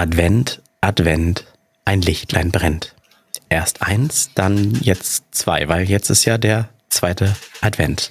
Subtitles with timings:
[0.00, 1.44] Advent, Advent,
[1.84, 2.94] ein Lichtlein brennt.
[3.50, 8.10] Erst eins, dann jetzt zwei, weil jetzt ist ja der zweite Advent.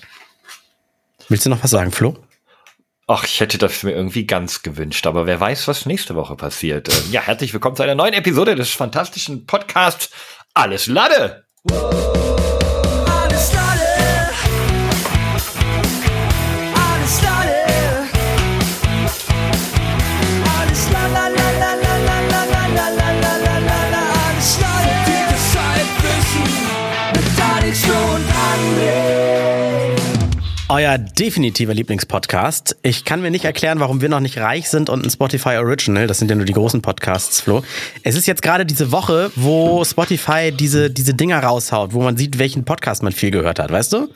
[1.30, 2.16] Willst du noch was sagen, Flo?
[3.08, 6.90] Ach, ich hätte das mir irgendwie ganz gewünscht, aber wer weiß, was nächste Woche passiert.
[6.90, 10.12] Ähm, ja, herzlich willkommen zu einer neuen Episode des fantastischen Podcasts
[10.54, 11.44] Alles Lade.
[11.72, 12.19] Alles
[30.90, 32.78] Euer definitiver Lieblingspodcast.
[32.82, 36.08] Ich kann mir nicht erklären, warum wir noch nicht reich sind und ein Spotify Original,
[36.08, 37.62] das sind ja nur die großen Podcasts, Flo.
[38.02, 42.40] Es ist jetzt gerade diese Woche, wo Spotify diese, diese Dinger raushaut, wo man sieht,
[42.40, 44.08] welchen Podcast man viel gehört hat, weißt du?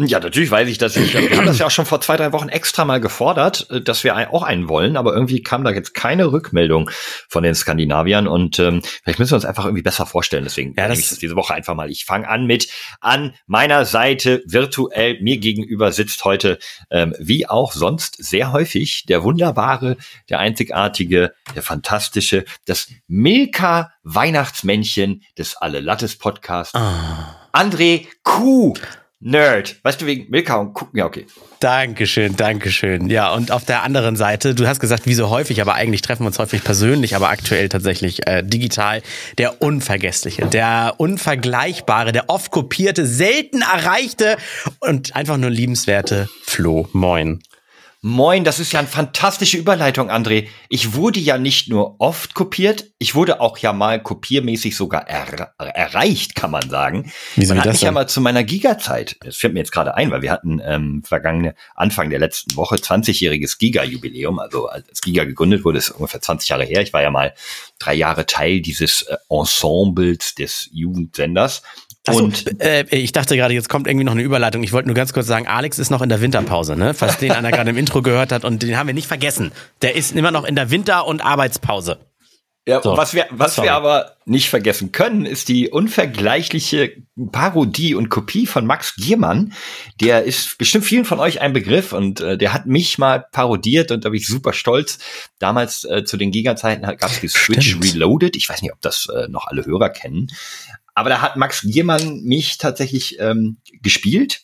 [0.00, 0.94] Ja, natürlich weiß ich das.
[0.96, 3.80] Ich, wir haben das ja auch schon vor zwei, drei Wochen extra mal gefordert, äh,
[3.80, 6.88] dass wir auch einen wollen, aber irgendwie kam da jetzt keine Rückmeldung
[7.28, 10.44] von den Skandinaviern und ähm, vielleicht müssen wir uns einfach irgendwie besser vorstellen.
[10.44, 11.90] Deswegen Ja, nehme ich das diese Woche einfach mal.
[11.90, 12.68] Ich fange an mit
[13.00, 16.58] an meiner Seite virtuell mir gegenüber sitzt heute
[16.90, 19.96] ähm, wie auch sonst sehr häufig der wunderbare,
[20.28, 27.34] der einzigartige, der fantastische, das Milka Weihnachtsmännchen des Alle Lattes Podcasts, Ah.
[27.52, 28.74] André Kuh.
[29.20, 29.80] Nerd.
[29.82, 30.86] Weißt du, wegen Milka und Kuh.
[30.92, 31.26] Ja, okay.
[31.58, 33.10] Dankeschön, Dankeschön.
[33.10, 36.22] Ja, und auf der anderen Seite, du hast gesagt, wie so häufig, aber eigentlich treffen
[36.22, 39.02] wir uns häufig persönlich, aber aktuell tatsächlich äh, digital.
[39.36, 44.36] Der Unvergessliche, der Unvergleichbare, der oft kopierte, selten erreichte
[44.78, 46.88] und einfach nur liebenswerte Flo.
[46.92, 47.40] Moin.
[48.00, 50.46] Moin, das ist ja eine fantastische Überleitung, André.
[50.68, 55.52] Ich wurde ja nicht nur oft kopiert, ich wurde auch ja mal kopiermäßig sogar er
[55.58, 57.10] erreicht, kann man sagen.
[57.34, 59.96] Wieso man hat das mich ja mal zu meiner Giga-Zeit, das fällt mir jetzt gerade
[59.96, 65.24] ein, weil wir hatten ähm, vergangene Anfang der letzten Woche 20-jähriges Giga-Jubiläum, also als Giga
[65.24, 66.82] gegründet wurde, ist ungefähr 20 Jahre her.
[66.82, 67.34] Ich war ja mal
[67.80, 71.62] drei Jahre Teil dieses äh, Ensembles des Jugendsenders.
[72.08, 74.62] Achso, Und äh, ich dachte gerade, jetzt kommt irgendwie noch eine Überleitung.
[74.62, 76.94] Ich wollte nur ganz kurz sagen, Alex ist noch in der Winterpause, ne?
[76.94, 79.52] Falls den einer gerade im Intro gehört hat und den haben wir nicht vergessen.
[79.82, 81.98] Der ist immer noch in der Winter- und Arbeitspause.
[82.66, 83.68] Ja, So, was wir, was sorry.
[83.68, 86.92] wir aber nicht vergessen können, ist die unvergleichliche
[87.32, 89.54] Parodie und Kopie von Max Giermann.
[90.02, 93.90] Der ist bestimmt vielen von euch ein Begriff und äh, der hat mich mal parodiert
[93.90, 94.98] und da bin ich super stolz.
[95.38, 97.78] Damals äh, zu den Giga-Zeiten gab es die Switch.
[97.80, 98.36] Reloaded.
[98.36, 100.28] Ich weiß nicht, ob das äh, noch alle Hörer kennen.
[100.98, 104.40] Aber da hat Max Giermann mich tatsächlich ähm, gespielt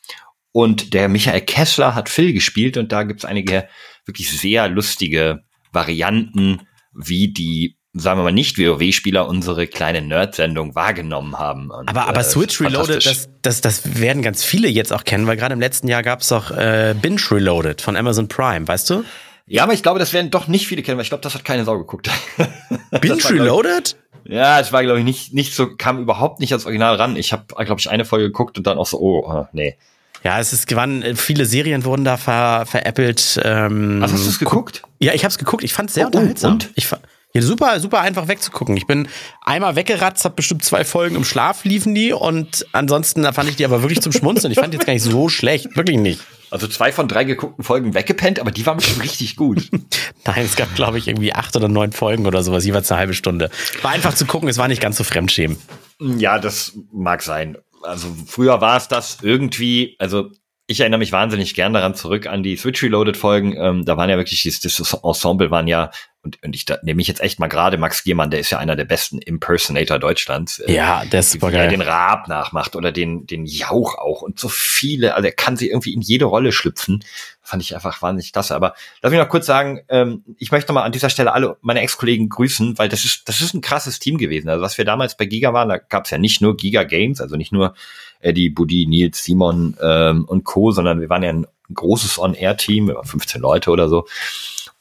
[0.52, 3.66] und der Michael Kessler hat Phil gespielt und da gibt's einige
[4.06, 5.40] wirklich sehr lustige
[5.72, 6.60] Varianten,
[6.92, 11.72] wie die, sagen wir mal, nicht WoW-Spieler unsere kleine Nerd-Sendung wahrgenommen haben.
[11.72, 15.26] Und, Aber, aber äh, Switch Reloaded, das, das, das werden ganz viele jetzt auch kennen,
[15.26, 19.04] weil gerade im letzten Jahr gab's doch äh, Binge Reloaded von Amazon Prime, weißt du?
[19.46, 21.44] Ja, aber ich glaube, das werden doch nicht viele kennen, weil ich glaube, das hat
[21.44, 22.08] keine Sau geguckt.
[23.00, 23.96] Binge Reloaded?
[24.24, 27.16] Ja, es war, glaube ich, nicht, nicht so, kam überhaupt nicht ans Original ran.
[27.16, 29.76] Ich habe, glaube ich, eine Folge geguckt und dann auch so, oh, äh, nee.
[30.22, 33.38] Ja, es ist gewann, äh, viele Serien wurden da ver, veräppelt.
[33.44, 34.82] Ähm, Was hast du es geguckt?
[34.98, 35.62] Ja, ich hab's geguckt.
[35.64, 36.52] Ich fand's sehr Oh, unterhaltsam.
[36.54, 36.70] und?
[36.76, 36.98] Ich fa-
[37.36, 38.76] ja, super, super einfach wegzugucken.
[38.76, 39.08] Ich bin
[39.40, 43.64] einmal weggeratzt, hab bestimmt zwei Folgen im Schlaf liefen die und ansonsten fand ich die
[43.64, 44.52] aber wirklich zum Schmunzeln.
[44.52, 46.20] Ich fand die jetzt gar nicht so schlecht, wirklich nicht.
[46.52, 49.68] Also zwei von drei geguckten Folgen weggepennt, aber die waren bestimmt richtig gut.
[50.24, 53.14] Nein, es gab, glaube ich, irgendwie acht oder neun Folgen oder sowas, jeweils eine halbe
[53.14, 53.50] Stunde.
[53.82, 55.56] War einfach zu gucken, es war nicht ganz so fremdschämen.
[55.98, 57.58] Ja, das mag sein.
[57.82, 60.30] Also früher war es das irgendwie, also
[60.68, 63.56] ich erinnere mich wahnsinnig gern daran zurück an die Switch Reloaded Folgen.
[63.56, 65.90] Ähm, da waren ja wirklich, dieses, das Ensemble waren ja,
[66.24, 68.58] und, und ich da, nehme ich jetzt echt mal gerade Max Giermann, der ist ja
[68.58, 70.58] einer der besten Impersonator Deutschlands.
[70.60, 71.68] Äh, Ja, der ist super er geil.
[71.68, 75.68] den Raab nachmacht oder den, den Jauch auch und so viele, also er kann sie
[75.68, 77.04] irgendwie in jede Rolle schlüpfen.
[77.42, 78.54] Fand ich einfach wahnsinnig klasse.
[78.54, 81.80] Aber lass mich noch kurz sagen, ähm, ich möchte mal an dieser Stelle alle meine
[81.82, 84.48] Ex-Kollegen grüßen, weil das ist, das ist ein krasses Team gewesen.
[84.48, 87.20] Also was wir damals bei Giga waren, da gab es ja nicht nur Giga Games,
[87.20, 87.74] also nicht nur
[88.20, 93.04] Eddie, Buddy, Nils, Simon ähm, und Co., sondern wir waren ja ein großes On-Air-Team, über
[93.04, 94.06] 15 Leute oder so.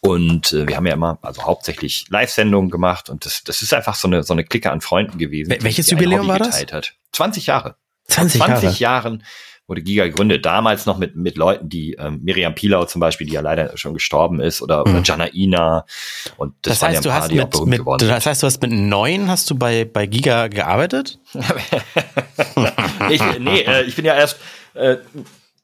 [0.05, 3.95] Und äh, wir haben ja immer, also hauptsächlich Live-Sendungen gemacht und das, das ist einfach
[3.95, 5.51] so eine, so eine Clique an Freunden gewesen.
[5.51, 6.61] Wel- welches Jubiläum war das?
[6.71, 6.93] Hat.
[7.13, 7.75] 20 Jahre.
[8.09, 8.59] 20 Vor Jahre.
[8.61, 9.23] 20 Jahren
[9.65, 10.45] wurde Giga gegründet.
[10.45, 13.93] Damals noch mit, mit Leuten, die ähm, Miriam Pilau zum Beispiel, die ja leider schon
[13.93, 15.03] gestorben ist, oder, oder Mhm.
[15.05, 15.85] Janaina.
[16.35, 18.09] Und das, Das waren heißt, ja du ein paar, hast die auch mit, mit, geworden
[18.09, 21.17] das heißt, du hast mit neun hast du bei, bei Giga gearbeitet?
[23.09, 24.37] ich, nee, äh, ich bin ja erst
[24.73, 24.97] äh,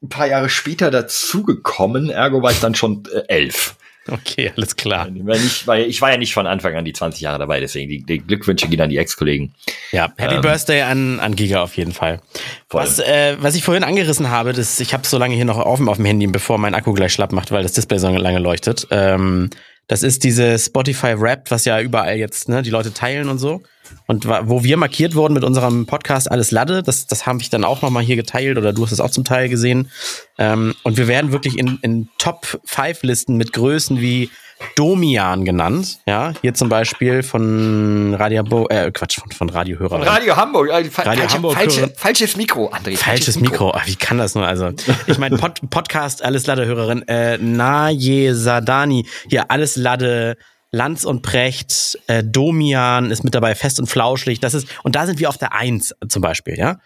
[0.02, 3.76] ein paar Jahre später dazugekommen, ergo war ich dann schon äh, elf.
[4.10, 5.08] Okay, alles klar.
[5.34, 8.02] Ich, weil ich war ja nicht von Anfang an die 20 Jahre dabei, deswegen die,
[8.02, 9.52] die Glückwünsche gehen an die Ex-Kollegen.
[9.92, 12.20] Ja, Happy Ähm, Birthday an, an Giga auf jeden Fall.
[12.68, 12.82] Voll.
[12.82, 15.88] Was, äh, was ich vorhin angerissen habe, das, ich habe so lange hier noch offen
[15.88, 18.86] auf dem Handy, bevor mein Akku gleich schlapp macht, weil das Display so lange leuchtet.
[18.90, 19.50] Ähm,
[19.90, 23.60] Das ist diese Spotify Wrapped, was ja überall jetzt ne, die Leute teilen und so.
[24.06, 27.64] Und wo wir markiert wurden mit unserem Podcast Alles Lade, das, das habe ich dann
[27.64, 29.90] auch nochmal hier geteilt oder du hast es auch zum Teil gesehen.
[30.38, 34.30] Ähm, und wir werden wirklich in, in Top-5-Listen mit Größen wie
[34.76, 35.98] Domian genannt.
[36.06, 39.96] Ja, hier zum Beispiel von Radio, Bo äh, Quatsch, von, von Radiohörer.
[39.96, 40.68] Und Radio Hamburg.
[40.68, 42.96] äh, Radio falsche, Hamburg, falsche, falsches Mikro, André.
[42.96, 43.72] Falsches Mikro.
[43.74, 44.46] Ach, wie kann das nur?
[44.46, 44.70] Also,
[45.06, 50.36] ich meine, Pod Podcast, alles Lade-Hörerin, äh, Naje Sadani, hier alles Lade,
[50.72, 54.38] Lanz und Precht, äh, Domian ist mit dabei, fest und flauschig.
[54.38, 56.78] Das ist, und da sind wir auf der Eins zum Beispiel, ja.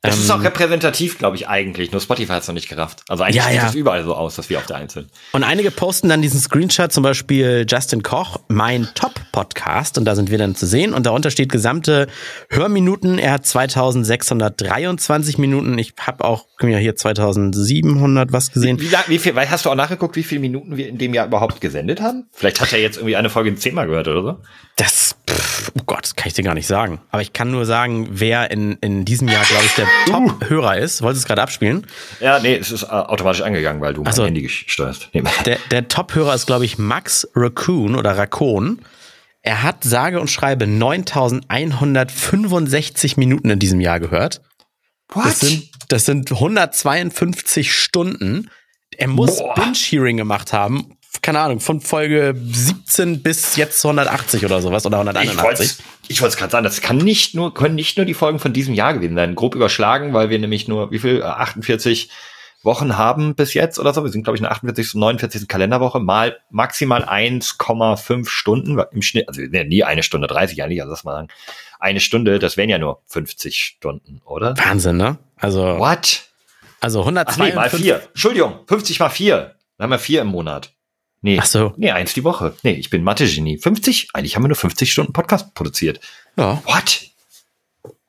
[0.00, 1.90] Das ist Ähm, auch repräsentativ, glaube ich, eigentlich.
[1.90, 3.02] Nur Spotify hat es noch nicht gerafft.
[3.08, 3.68] Also eigentlich Ja, sieht ja.
[3.68, 5.10] es überall so aus, dass wir auf der sind.
[5.32, 8.88] Und einige posten dann diesen Screenshot, zum Beispiel Justin Koch, mein
[9.32, 10.92] Top-Podcast, und da sind wir dann zu sehen.
[10.94, 12.06] Und darunter steht gesamte
[12.50, 13.18] Hörminuten.
[13.18, 15.78] Er hat 2623 Minuten.
[15.78, 18.80] Ich habe auch mal hier 2700 was gesehen.
[18.80, 21.14] Wie, lang- wie viel, weil hast du auch nachgeguckt, wie viele Minuten wir in dem
[21.14, 22.26] Jahr überhaupt gesendet haben?
[22.32, 24.36] Vielleicht hat er jetzt irgendwie eine Folge zehnmal gehört oder so.
[24.76, 27.00] Das, pff, oh Gott, das kann ich dir gar nicht sagen.
[27.10, 31.02] Aber ich kann nur sagen, wer in, in diesem Jahr, glaube ich, der Top-Hörer ist.
[31.02, 31.86] Wolltest du es gerade abspielen?
[32.20, 34.24] Ja, nee, es ist äh, automatisch angegangen, weil du mein so.
[34.24, 35.08] Handy steuerst.
[35.12, 35.22] Nee.
[35.46, 38.80] Der, der Top-Hörer ist, glaube ich, Max Raccoon oder Raccoon.
[39.48, 44.42] Er hat sage und schreibe 9165 Minuten in diesem Jahr gehört.
[45.14, 48.50] Das sind, das sind 152 Stunden.
[48.94, 49.38] Er muss.
[49.54, 50.98] Binge-Hearing gemacht haben.
[51.22, 55.78] Keine Ahnung, von Folge 17 bis jetzt 180 oder sowas oder Ich wollte 181.
[56.08, 58.52] ich wollte es gerade sagen, das kann nicht nur, können nicht nur die Folgen von
[58.52, 59.34] diesem Jahr gewesen sein.
[59.34, 62.10] Grob überschlagen, weil wir nämlich nur, wie viel, äh, 48
[62.62, 64.02] Wochen haben bis jetzt oder so.
[64.02, 64.94] Wir sind, glaube ich, in der 48.
[64.94, 65.48] und 49.
[65.48, 69.28] Kalenderwoche, mal maximal 1,5 Stunden im Schnitt.
[69.28, 71.28] Also ja nie eine Stunde 30, eigentlich, also das mal sagen.
[71.78, 74.56] Eine Stunde, das wären ja nur 50 Stunden, oder?
[74.58, 75.18] Wahnsinn, ne?
[75.36, 76.24] Also, What?
[76.80, 77.54] also Ach nee, 152.
[77.54, 78.02] mal vier.
[78.08, 79.54] Entschuldigung, 50 mal vier.
[79.76, 80.72] Dann haben wir vier im Monat.
[81.20, 81.38] Nee.
[81.40, 81.72] Ach so.
[81.76, 82.54] Nee, eins die Woche.
[82.62, 83.58] Nee, ich bin Mathe-Genie.
[83.58, 84.10] 50?
[84.12, 86.00] Eigentlich haben wir nur 50 Stunden Podcast produziert.
[86.36, 86.62] Ja.
[86.64, 87.06] What?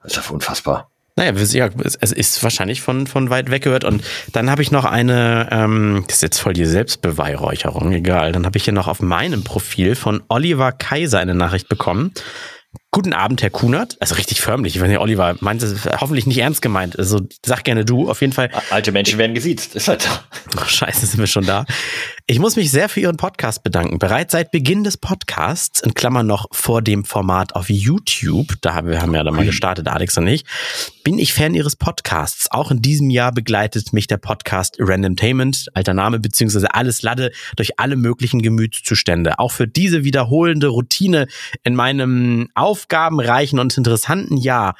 [0.01, 0.91] Das ist ja unfassbar.
[1.19, 3.83] Naja, es ist wahrscheinlich von, von weit weg gehört.
[3.83, 8.31] Und dann habe ich noch eine, ähm, das ist jetzt voll die Selbstbeweihräucherung, egal.
[8.31, 12.13] Dann habe ich hier noch auf meinem Profil von Oliver Kaiser eine Nachricht bekommen.
[12.91, 13.97] Guten Abend, Herr Kunert.
[13.99, 14.75] Also richtig förmlich.
[14.75, 16.97] Ich weiß nicht, Oliver meint es hoffentlich nicht ernst gemeint.
[16.97, 18.09] Also sag gerne du.
[18.09, 19.75] Auf jeden Fall Alte Menschen werden gesiezt.
[19.75, 20.09] Ist halt so.
[20.57, 21.65] Oh, scheiße, sind wir schon da.
[22.25, 23.99] Ich muss mich sehr für Ihren Podcast bedanken.
[23.99, 28.87] Bereits seit Beginn des Podcasts, in Klammern noch vor dem Format auf YouTube, da haben
[28.87, 30.45] wir haben ja da mal gestartet, Alex und ich,
[31.03, 32.51] bin ich Fan Ihres Podcasts.
[32.51, 37.79] Auch in diesem Jahr begleitet mich der Podcast Randomtainment, alter Name, beziehungsweise alles Ladde durch
[37.79, 39.39] alle möglichen Gemütszustände.
[39.39, 41.27] Auch für diese wiederholende Routine
[41.63, 44.75] in meinem aufgabenreichen und interessanten Jahr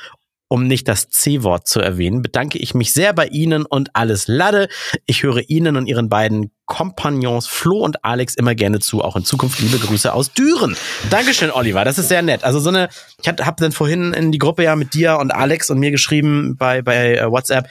[0.51, 4.68] um nicht das C-Wort zu erwähnen, bedanke ich mich sehr bei Ihnen und alles Lade.
[5.06, 9.24] Ich höre Ihnen und Ihren beiden Kompagnons Flo und Alex immer gerne zu, auch in
[9.24, 9.60] Zukunft.
[9.60, 10.75] Liebe Grüße aus Düren.
[11.12, 11.86] Dankeschön, Oliver.
[11.86, 12.44] Das ist sehr nett.
[12.44, 12.90] Also so eine,
[13.22, 16.57] ich habe dann vorhin in die Gruppe ja mit dir und Alex und mir geschrieben
[16.57, 17.69] bei, bei äh, WhatsApp,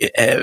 [0.00, 0.40] äh,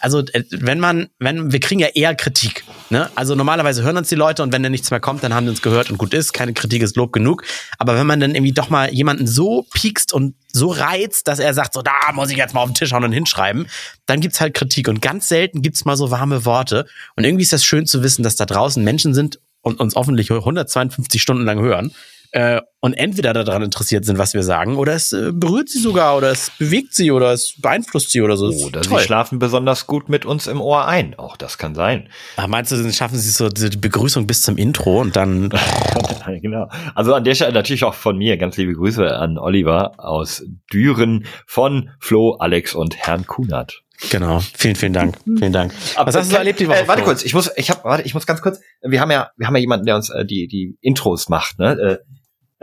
[0.00, 3.10] also äh, wenn man, wenn wir kriegen ja eher Kritik, ne?
[3.14, 5.50] Also normalerweise hören uns die Leute und wenn dann nichts mehr kommt, dann haben sie
[5.50, 7.44] uns gehört und gut ist, keine Kritik ist Lob genug.
[7.78, 11.54] Aber wenn man dann irgendwie doch mal jemanden so piekst und so reizt, dass er
[11.54, 13.66] sagt, so da muss ich jetzt mal auf den Tisch hauen und hinschreiben,
[14.06, 16.86] dann gibt's halt Kritik und ganz selten gibt's mal so warme Worte.
[17.16, 20.30] Und irgendwie ist das schön zu wissen, dass da draußen Menschen sind und uns hoffentlich
[20.30, 21.92] 152 Stunden lang hören
[22.34, 26.16] äh, und entweder daran interessiert sind, was wir sagen, oder es äh, berührt sie sogar,
[26.16, 28.48] oder es bewegt sie, oder es beeinflusst sie oder so.
[28.48, 29.00] Ist Oder sie toll.
[29.00, 31.14] schlafen besonders gut mit uns im Ohr ein.
[31.14, 32.08] Auch das kann sein.
[32.36, 35.48] Ah, meinst du, dann schaffen sie so die Begrüßung bis zum Intro und dann.
[36.42, 36.68] genau.
[36.96, 41.26] Also an der Stelle natürlich auch von mir ganz liebe Grüße an Oliver aus Düren
[41.46, 43.84] von Flo, Alex und Herrn Kunert.
[44.10, 44.40] Genau.
[44.40, 45.16] Vielen, vielen Dank.
[45.24, 45.72] Vielen Dank.
[45.96, 46.80] Was hast du so erlebt die Woche?
[46.80, 48.58] Äh, warte kurz, ich muss, ich hab, warte, ich muss ganz kurz.
[48.82, 51.60] Wir haben ja, wir haben ja jemanden, der uns äh, die die Intros macht.
[51.60, 51.72] Ne?
[51.78, 51.98] Äh,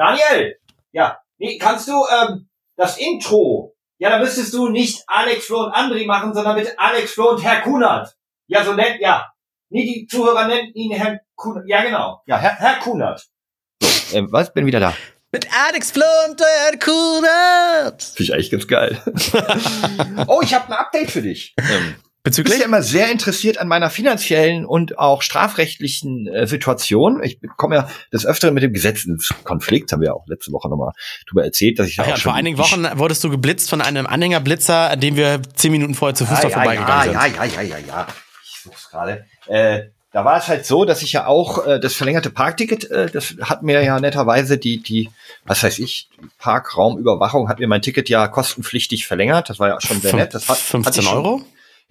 [0.01, 0.55] Daniel,
[0.93, 3.75] ja, nee, kannst du ähm, das Intro?
[3.99, 7.43] Ja, da müsstest du nicht Alex, Flo und Andri machen, sondern mit Alex, Flo und
[7.43, 8.17] Herr Kunert.
[8.47, 9.31] Ja, so nennt, ja.
[9.69, 11.65] Nee, die Zuhörer nennen ihn Herrn Kunert.
[11.67, 12.23] Ja, genau.
[12.25, 13.27] Ja, Herr, Herr Kunert.
[13.79, 14.51] So, ähm, was?
[14.51, 14.95] Bin wieder da.
[15.31, 18.01] Mit Alex Flo und der Kunert.
[18.01, 18.99] Finde ich eigentlich ganz geil.
[20.27, 21.53] oh, ich habe ein Update für dich.
[21.59, 22.59] Ähm, Du bist Bezüglich?
[22.59, 27.23] ja immer sehr interessiert an meiner finanziellen und auch strafrechtlichen äh, Situation.
[27.23, 30.91] Ich komme ja des Öfteren mit dem Gesetzeskonflikt, haben wir ja auch letzte Woche nochmal
[31.27, 33.81] drüber erzählt, dass ich da ja, auch schon vor einigen Wochen wurdest du geblitzt von
[33.81, 37.35] einem Anhängerblitzer, an dem wir zehn Minuten vorher zu Fuß da ja, vorbeigegangen ja, sind.
[37.35, 38.07] ja, ja, ja, ja, ja.
[38.43, 39.25] Ich such's gerade.
[39.47, 43.09] Äh, da war es halt so, dass ich ja auch äh, das verlängerte Parkticket, äh,
[43.09, 45.09] das hat mir ja netterweise die, die,
[45.45, 49.49] was weiß ich, Parkraumüberwachung hat mir mein Ticket ja kostenpflichtig verlängert.
[49.49, 50.35] Das war ja schon sehr nett.
[50.35, 51.41] Das hat, hatte 15 ich schon- Euro?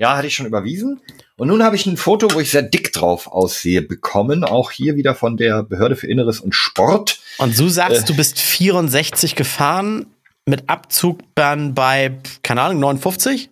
[0.00, 1.02] Ja, hatte ich schon überwiesen.
[1.36, 4.44] Und nun habe ich ein Foto, wo ich sehr dick drauf aussehe, bekommen.
[4.44, 7.20] Auch hier wieder von der Behörde für Inneres und Sport.
[7.36, 8.04] Und du sagst, Äh.
[8.06, 10.06] du bist 64 gefahren
[10.46, 13.50] mit Abzug dann bei, keine Ahnung, 59?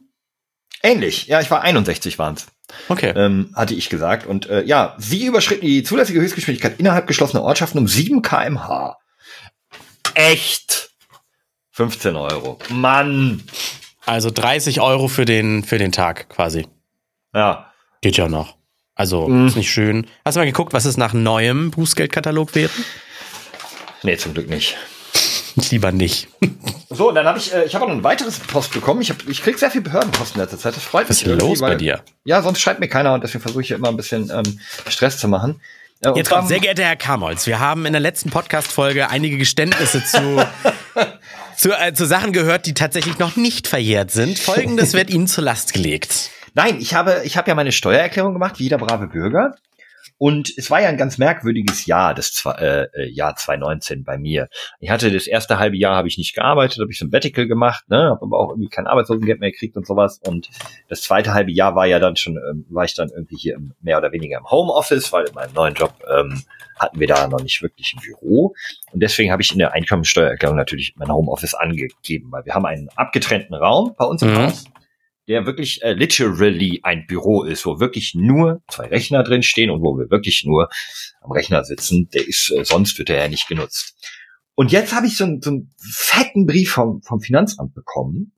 [0.83, 1.27] Ähnlich.
[1.27, 2.47] Ja, ich war 61 waren's.
[2.89, 3.13] Okay.
[3.15, 4.27] ähm, hatte ich gesagt.
[4.27, 8.97] Und äh, ja, sie überschritten die zulässige Höchstgeschwindigkeit innerhalb geschlossener Ortschaften um 7 kmh.
[10.15, 10.93] Echt?
[11.73, 12.59] 15 Euro.
[12.71, 13.43] Mann.
[14.09, 16.67] Also 30 Euro für den, für den Tag quasi.
[17.35, 17.71] Ja.
[18.01, 18.57] Geht ja noch.
[18.95, 19.47] Also, Mhm.
[19.49, 20.07] ist nicht schön.
[20.25, 22.71] Hast du mal geguckt, was es nach neuem Bußgeldkatalog wäre?
[24.03, 24.77] Nee, zum Glück nicht.
[25.71, 26.29] Lieber nicht.
[26.89, 29.01] So, und dann habe ich, äh, ich habe auch noch ein weiteres Post bekommen.
[29.03, 30.75] Ich, hab, ich krieg sehr viel Behördenpost in letzter Zeit.
[30.77, 31.33] Das freut Was ist mich.
[31.37, 32.03] denn irgendwie, los bei dir?
[32.25, 35.19] Ja, sonst schreibt mir keiner und deswegen versuche ich hier immer ein bisschen ähm, Stress
[35.19, 35.61] zu machen.
[36.01, 40.03] Äh, Jetzt kommt, sehr geehrter Herr Kamolz, wir haben in der letzten Podcast-Folge einige Geständnisse
[40.05, 40.19] zu,
[41.59, 44.39] zu, äh, zu Sachen gehört, die tatsächlich noch nicht verjährt sind.
[44.39, 46.31] Folgendes wird Ihnen zur Last gelegt.
[46.55, 49.55] Nein, ich habe, ich habe ja meine Steuererklärung gemacht, wie jeder brave Bürger.
[50.17, 54.49] Und es war ja ein ganz merkwürdiges Jahr, das äh, äh, Jahr 2019 bei mir.
[54.81, 57.47] Ich hatte das erste halbe Jahr habe ich nicht gearbeitet, habe ich so ein Bettical
[57.47, 60.21] gemacht, ne, habe aber auch irgendwie kein Arbeitslosengeld mehr gekriegt und sowas.
[60.27, 60.49] Und
[60.89, 63.75] das zweite halbe Jahr war ja dann schon, ähm, war ich dann irgendwie hier im,
[63.81, 66.43] mehr oder weniger im Homeoffice, weil in meinem neuen Job ähm,
[66.79, 68.55] hatten wir da noch nicht wirklich ein Büro.
[68.93, 72.89] Und deswegen habe ich in der Einkommensteuererklärung natürlich mein Homeoffice angegeben, weil wir haben einen
[72.97, 74.37] abgetrennten Raum bei uns im Mhm.
[74.39, 74.65] Haus
[75.27, 79.83] der wirklich äh, literally ein Büro ist, wo wirklich nur zwei Rechner drin stehen und
[79.83, 80.71] wo wir wirklich nur
[81.21, 82.09] am Rechner sitzen.
[82.15, 83.95] Der ist, äh, sonst wird er ja nicht genutzt.
[84.55, 88.33] Und jetzt habe ich so, einen- so einen fetten Brief vom, vom Finanzamt bekommen,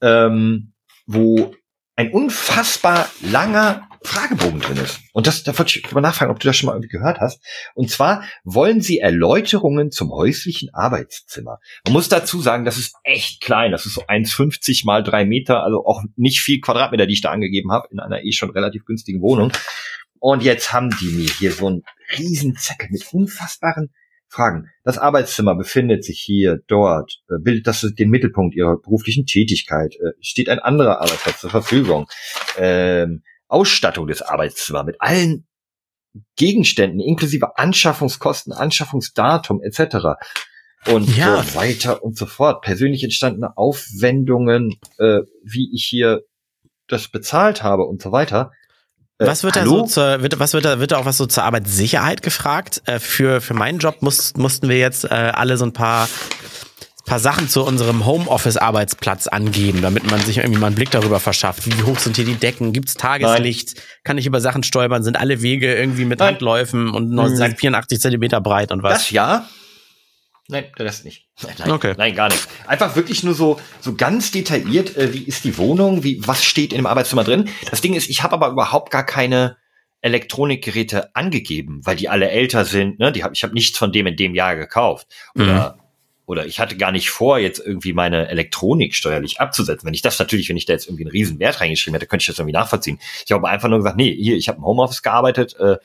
[0.00, 0.72] ähm,
[1.06, 1.52] wo
[1.96, 5.00] ein unfassbar langer Fragebogen drin ist.
[5.12, 7.42] Und das, da wollte ich mal nachfragen, ob du das schon mal irgendwie gehört hast.
[7.74, 11.58] Und zwar wollen sie Erläuterungen zum häuslichen Arbeitszimmer.
[11.84, 13.72] Man muss dazu sagen, das ist echt klein.
[13.72, 17.30] Das ist so 1,50 mal drei Meter, also auch nicht viel Quadratmeter, die ich da
[17.30, 19.50] angegeben habe, in einer eh schon relativ günstigen Wohnung.
[20.18, 21.82] Und jetzt haben die mir hier so einen
[22.18, 23.90] riesen Zettel mit unfassbaren
[24.28, 24.68] Fragen.
[24.84, 30.12] Das Arbeitszimmer befindet sich hier, dort, äh, bildet das den Mittelpunkt ihrer beruflichen Tätigkeit, äh,
[30.20, 32.06] steht ein anderer Arbeitsplatz zur Verfügung.
[32.58, 35.46] Ähm, Ausstattung des Arbeitszimmers mit allen
[36.36, 40.16] Gegenständen inklusive Anschaffungskosten, Anschaffungsdatum etc.
[40.86, 41.42] Und Ja.
[41.42, 42.62] so weiter und so fort.
[42.62, 46.22] Persönlich entstandene Aufwendungen, äh, wie ich hier
[46.88, 48.52] das bezahlt habe und so weiter.
[49.18, 49.78] Äh, Was wird da hallo?
[49.80, 52.82] so zur, wird, was wird da, wird da auch was so zur Arbeitssicherheit gefragt?
[52.84, 56.08] Äh, für, für meinen Job muss, mussten wir jetzt äh, alle so ein paar,
[57.06, 61.66] paar Sachen zu unserem Homeoffice-Arbeitsplatz angeben, damit man sich irgendwie mal einen Blick darüber verschafft.
[61.66, 62.74] Wie hoch sind hier die Decken?
[62.74, 63.80] Gibt's Tageslicht?
[64.04, 65.02] Kann ich über Sachen stolpern?
[65.02, 66.34] Sind alle Wege irgendwie mit Nein.
[66.34, 67.56] Handläufen und nur Nein.
[67.56, 68.94] 84 Zentimeter breit und was?
[68.94, 69.48] Das ja.
[70.48, 71.28] Nein, der Rest nicht.
[71.42, 71.94] Nein, nein, Okay.
[71.98, 72.46] nein, gar nicht.
[72.66, 76.72] Einfach wirklich nur so so ganz detailliert, äh, wie ist die Wohnung, wie was steht
[76.72, 77.48] in dem Arbeitszimmer drin.
[77.70, 79.56] Das Ding ist, ich habe aber überhaupt gar keine
[80.02, 82.98] Elektronikgeräte angegeben, weil die alle älter sind.
[82.98, 83.12] Ne?
[83.12, 85.08] Die hab, ich habe nichts von dem in dem Jahr gekauft.
[85.34, 85.78] Oder,
[86.26, 89.86] oder ich hatte gar nicht vor, jetzt irgendwie meine Elektronik steuerlich abzusetzen.
[89.86, 92.24] Wenn ich das natürlich, wenn ich da jetzt irgendwie einen riesen Wert reingeschrieben hätte, könnte
[92.24, 92.98] ich das irgendwie nachvollziehen.
[93.24, 95.76] Ich habe einfach nur gesagt, nee, hier, ich habe im Homeoffice gearbeitet, äh,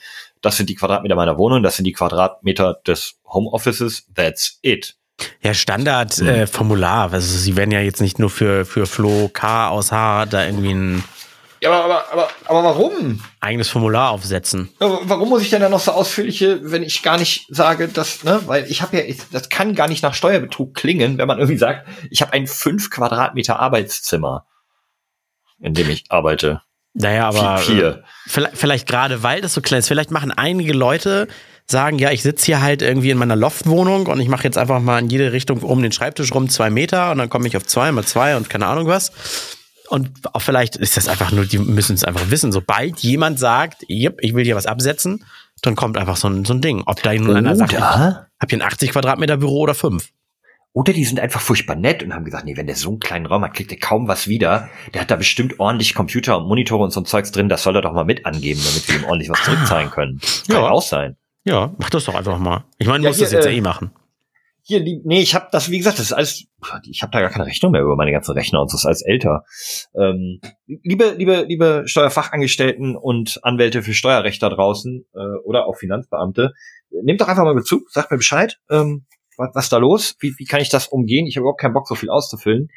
[0.42, 4.96] das sind die Quadratmeter meiner Wohnung, das sind die Quadratmeter des Homeoffices, that's it.
[5.44, 7.12] Ja, Standardformular.
[7.12, 10.46] Äh, also sie werden ja jetzt nicht nur für, für Flo K aus H da
[10.46, 11.04] irgendwie ein
[11.62, 13.22] Ja, aber, aber, aber, aber warum?
[13.40, 14.70] eigenes Formular aufsetzen.
[14.80, 18.42] Warum muss ich denn da noch so ausführliche, wenn ich gar nicht sage, dass, ne,
[18.48, 21.60] weil ich habe ja, ich, das kann gar nicht nach Steuerbetrug klingen, wenn man irgendwie
[21.60, 24.48] sagt, ich habe ein fünf Quadratmeter Arbeitszimmer,
[25.60, 26.62] in dem ich arbeite.
[26.94, 27.88] Naja, aber Vier.
[27.88, 31.28] äh, vielleicht, vielleicht gerade weil das so klein ist, vielleicht machen einige Leute
[31.68, 34.80] sagen, ja, ich sitze hier halt irgendwie in meiner Loftwohnung und ich mache jetzt einfach
[34.80, 37.66] mal in jede Richtung um den Schreibtisch rum zwei Meter und dann komme ich auf
[37.66, 39.12] zwei mal zwei und keine Ahnung was.
[39.92, 42.52] Und auch vielleicht ist das einfach nur, die müssen es einfach wissen.
[42.52, 45.26] Sobald jemand sagt, yep, ich will hier was absetzen,
[45.62, 46.84] dann kommt einfach so ein, so ein Ding.
[46.86, 50.10] Ob da nun einer sagt, ich Oder, hab hier ein 80 Quadratmeter Büro oder fünf.
[50.74, 53.26] oder die sind einfach furchtbar nett und haben gesagt, nee, wenn der so einen kleinen
[53.26, 54.70] Raum hat, kriegt er kaum was wieder.
[54.94, 57.76] Der hat da bestimmt ordentlich Computer und Monitore und so ein Zeugs drin, das soll
[57.76, 60.22] er doch mal mit angeben, damit sie ihm ordentlich was zurückzahlen können.
[60.48, 60.70] Kann Ja.
[60.70, 61.18] auch sein.
[61.44, 62.64] Ja, mach das doch einfach mal.
[62.78, 63.92] Ich meine, du Ja, musst das jetzt ja äh, eh machen.
[64.64, 66.46] Hier, die, nee, ich habe das, wie gesagt, das ist alles,
[66.90, 69.02] ich habe da gar keine Rechnung mehr über meine ganzen Rechner und so ist alles
[69.02, 69.44] älter.
[69.96, 76.54] Ähm, liebe, liebe, liebe Steuerfachangestellten und Anwälte für Steuerrecht da draußen äh, oder auch Finanzbeamte,
[77.04, 79.06] nehmt doch einfach mal Bezug, sagt mir Bescheid, ähm,
[79.38, 81.26] was, was da los, wie, wie kann ich das umgehen?
[81.26, 82.70] Ich habe überhaupt keinen Bock, so viel auszufüllen.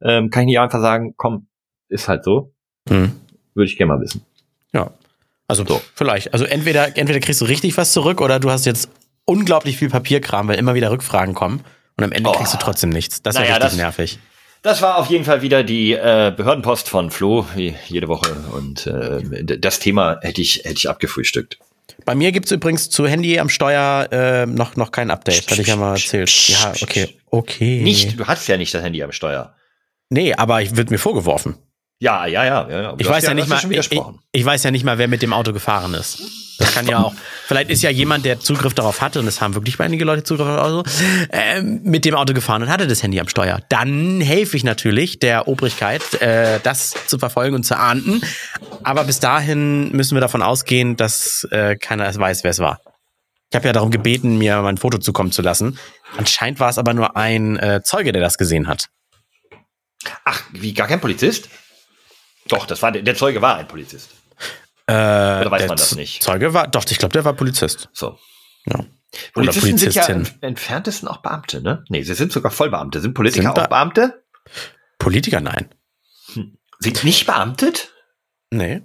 [0.00, 1.48] Ähm, kann ich nicht einfach sagen, komm,
[1.88, 2.52] ist halt so,
[2.88, 3.12] Hm.
[3.54, 4.24] würde ich gerne mal wissen.
[4.72, 4.92] Ja.
[5.48, 6.32] Also vielleicht.
[6.32, 8.88] Also entweder, entweder kriegst du richtig was zurück oder du hast jetzt
[9.24, 11.64] unglaublich viel Papierkram, weil immer wieder Rückfragen kommen
[11.96, 12.32] und am Ende Oh.
[12.32, 13.22] kriegst du trotzdem nichts.
[13.22, 14.18] Das ist Naja, ja richtig das- nervig.
[14.62, 18.30] Das war auf jeden Fall wieder die äh, Behördenpost von Flo, wie jede Woche.
[18.56, 21.58] Und äh, das Thema hätte ich, hätte ich abgefrühstückt.
[22.04, 25.66] Bei mir gibt's übrigens zu Handy am Steuer äh, noch, noch kein Update, hatte ich
[25.66, 26.30] ja mal erzählt.
[26.48, 27.08] Ja, okay.
[27.30, 27.80] Okay.
[27.82, 29.52] Nicht, du hast ja nicht das Handy am Steuer.
[30.10, 31.56] Nee, aber ich wird mir vorgeworfen.
[31.98, 32.68] Ja, ja, ja.
[32.70, 32.94] ja, ja.
[32.98, 33.90] Ich weiß hast ja, nicht mal, ich,
[34.32, 36.22] ich weiß ja nicht mal, wer mit dem Auto gefahren ist.
[36.62, 37.14] Das kann ja auch.
[37.46, 40.46] Vielleicht ist ja jemand, der Zugriff darauf hatte, und es haben wirklich einige Leute Zugriff
[40.46, 40.90] auf das Auto,
[41.32, 43.60] ähm, mit dem Auto gefahren und hatte das Handy am Steuer.
[43.68, 48.22] Dann helfe ich natürlich der Obrigkeit, äh, das zu verfolgen und zu ahnden.
[48.84, 52.80] Aber bis dahin müssen wir davon ausgehen, dass äh, keiner weiß, wer es war.
[53.50, 55.78] Ich habe ja darum gebeten, mir mein Foto zukommen zu lassen.
[56.16, 58.88] Anscheinend war es aber nur ein äh, Zeuge, der das gesehen hat.
[60.24, 61.48] Ach, wie, gar kein Polizist?
[62.48, 64.10] Doch, das war der, der Zeuge war ein Polizist.
[64.86, 66.22] Äh, Oder weiß man das nicht?
[66.22, 67.88] Zeuge war, doch, ich glaube, der war Polizist.
[67.92, 68.18] So.
[68.66, 68.80] Ja.
[69.34, 71.84] Oder Polizisten sind ja im entferntesten auch Beamte, ne?
[71.88, 73.00] Nee, sie sind sogar Vollbeamte.
[73.00, 74.24] Sind Politiker Sind auch Beamte?
[74.98, 75.68] Politiker, nein.
[76.78, 77.92] Sind nicht beamtet?
[78.50, 78.82] Nee.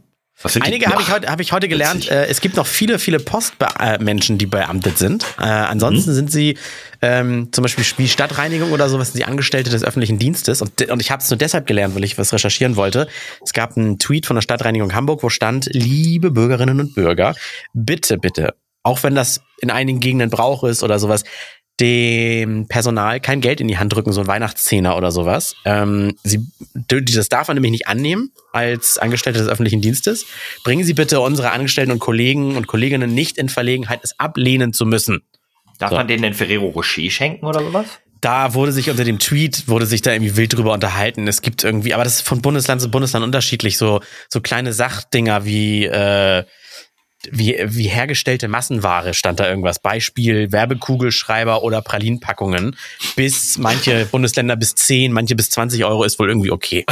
[0.59, 3.19] Einige habe ich Ach, heute, habe ich heute gelernt, äh, es gibt noch viele, viele
[3.19, 5.25] Postmenschen, die beamtet sind.
[5.39, 6.57] Äh, ansonsten sind sie
[7.01, 10.61] ähm, zum Beispiel wie Stadtreinigung oder sowas, sind sie Angestellte des öffentlichen Dienstes.
[10.61, 13.07] Und, und ich habe es nur deshalb gelernt, weil ich was recherchieren wollte.
[13.43, 17.33] Es gab einen Tweet von der Stadtreinigung Hamburg, wo stand, liebe Bürgerinnen und Bürger,
[17.73, 18.53] bitte, bitte,
[18.83, 21.23] auch wenn das in einigen Gegenden Brauch ist oder sowas,
[21.79, 25.55] dem Personal kein Geld in die Hand drücken, so ein Weihnachtszehner oder sowas.
[25.63, 26.39] Ähm, sie,
[26.73, 30.25] das darf man nämlich nicht annehmen als Angestellte des öffentlichen Dienstes.
[30.63, 34.85] Bringen Sie bitte unsere Angestellten und Kollegen und Kolleginnen nicht in Verlegenheit, es ablehnen zu
[34.85, 35.21] müssen.
[35.77, 35.95] Darf so.
[35.97, 37.85] man denen den Ferrero Rocher schenken oder sowas?
[38.21, 41.27] Da wurde sich unter dem Tweet, wurde sich da irgendwie wild drüber unterhalten.
[41.27, 45.45] Es gibt irgendwie, aber das ist von Bundesland zu Bundesland unterschiedlich, so, so kleine Sachdinger
[45.45, 46.43] wie, äh,
[47.31, 49.79] wie, wie hergestellte Massenware stand da irgendwas.
[49.79, 52.75] Beispiel Werbekugelschreiber oder Pralinpackungen.
[53.15, 56.85] Bis manche Bundesländer bis 10, manche bis 20 Euro ist wohl irgendwie okay.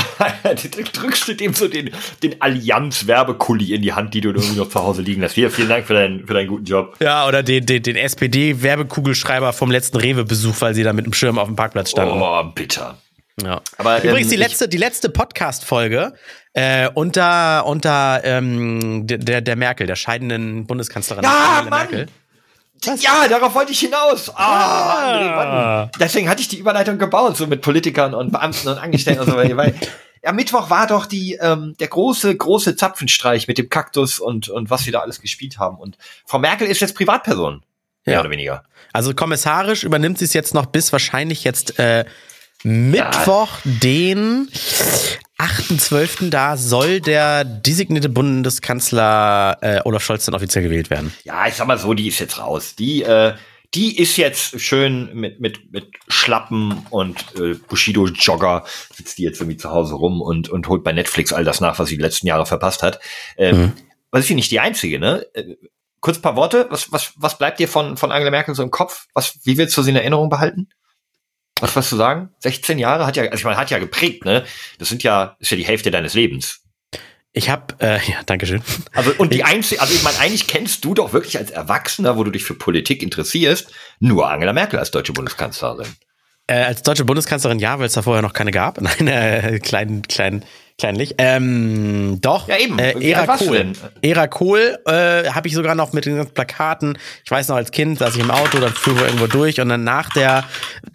[0.43, 4.69] Du drückst du dem so den, den Allianz-Werbekuli in die Hand, die du irgendwie noch
[4.69, 5.35] zu Hause liegen lässt.
[5.35, 6.95] Hier, vielen Dank für deinen, für deinen guten Job.
[6.99, 11.39] Ja, oder den, den, den SPD-Werbekugelschreiber vom letzten Rewe-Besuch, weil sie da mit dem Schirm
[11.39, 12.21] auf dem Parkplatz standen.
[12.21, 12.97] Oh, bitter.
[13.43, 13.61] Ja.
[13.77, 16.13] Aber, Übrigens ähm, die letzte, die letzte Podcast-Folge
[16.55, 21.89] äh, unter unter ähm, der- der Merkel, der scheidenden Bundeskanzlerin Ja, Angela Mann!
[21.91, 22.07] Merkel.
[22.99, 24.29] Ja, darauf wollte ich hinaus.
[24.29, 25.09] Ah, Ah.
[25.11, 25.89] André, Mann.
[25.99, 29.35] Deswegen hatte ich die Überleitung gebaut, so mit Politikern und Beamten und Angestellten und so
[29.37, 29.57] weiter.
[29.57, 29.73] Weil
[30.23, 34.69] am Mittwoch war doch die, ähm, der große, große Zapfenstreich mit dem Kaktus und, und
[34.69, 35.77] was sie da alles gespielt haben.
[35.77, 37.63] Und Frau Merkel ist jetzt Privatperson.
[38.05, 38.19] Mehr Ja.
[38.21, 38.63] oder weniger.
[38.93, 42.05] Also kommissarisch übernimmt sie es jetzt noch bis wahrscheinlich jetzt äh,
[42.63, 44.49] Mittwoch, den
[45.37, 46.29] 8.12.
[46.29, 51.13] Da soll der designierte Bundeskanzler äh, Olaf Scholz dann offiziell gewählt werden.
[51.23, 52.75] Ja, ich sag mal so, die ist jetzt raus.
[52.75, 53.33] Die, äh,
[53.73, 59.57] die ist jetzt schön mit, mit, mit Schlappen und äh, Bushido-Jogger, sitzt die jetzt irgendwie
[59.57, 62.27] zu Hause rum und, und holt bei Netflix all das nach, was sie die letzten
[62.27, 62.99] Jahre verpasst hat.
[63.37, 63.73] Ähm, Mhm.
[64.11, 65.25] Was ist sie nicht die Einzige, ne?
[65.33, 65.55] Äh,
[65.99, 66.67] kurz ein paar Worte.
[66.69, 69.07] Was, was, was bleibt dir von, von Angela Merkel so im Kopf?
[69.13, 70.69] Was, wie willst du sie in Erinnerung behalten?
[71.61, 72.29] Was was du sagen?
[72.39, 74.43] 16 Jahre hat ja, also ich meine, hat ja geprägt, ne?
[74.77, 76.61] Das sind ja, ist ja die Hälfte deines Lebens.
[77.37, 78.61] Ich habe, äh, ja, Dankeschön.
[78.93, 82.23] Also, und die einzige, also ich meine, eigentlich kennst du doch wirklich als Erwachsener, wo
[82.23, 85.87] du dich für Politik interessierst, nur Angela Merkel als deutsche Bundeskanzlerin.
[86.47, 88.79] Äh, als deutsche Bundeskanzlerin ja, weil es da vorher noch keine gab.
[88.81, 90.45] Nein, äh, klein, klein,
[90.77, 91.15] kleinlich.
[91.17, 92.47] Ähm, doch.
[92.47, 92.77] Ja, eben.
[92.79, 93.71] Äh, du Kohl.
[94.01, 96.97] Ära Kohl äh, habe ich sogar noch mit den ganzen Plakaten.
[97.23, 99.69] Ich weiß noch, als Kind saß ich im Auto, dann fuhren wir irgendwo durch und
[99.69, 100.43] dann nach der,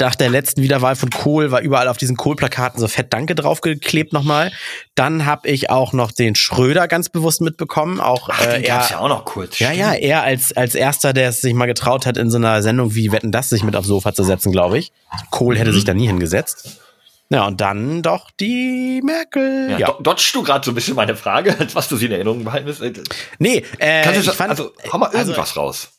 [0.01, 4.13] nach der letzten Wiederwahl von Kohl war überall auf diesen Kohl-Plakaten so fett Danke draufgeklebt
[4.13, 4.53] nochmal.
[4.95, 8.01] Dann habe ich auch noch den Schröder ganz bewusst mitbekommen.
[8.01, 9.59] Auch Ach, äh, er- ja auch noch kurz.
[9.61, 12.63] ja, ja, er als, als erster, der es sich mal getraut hat, in so einer
[12.63, 14.93] Sendung wie Wetten das sich mit aufs Sofa zu setzen, glaube ich.
[15.31, 15.59] Kohl Mhm.
[15.59, 16.81] hätte sich da nie hingesetzt.
[17.33, 19.71] Ja, und dann doch die Merkel.
[19.71, 19.87] Ja, Ja.
[19.93, 22.43] do- Dodgst du gerade so ein bisschen meine Frage, als was du sie in Erinnerung
[22.45, 22.83] behalten willst?
[22.83, 22.93] Äh,
[23.39, 25.93] Nee, äh, Kannst du ich fand, also, hau mal also, irgendwas raus.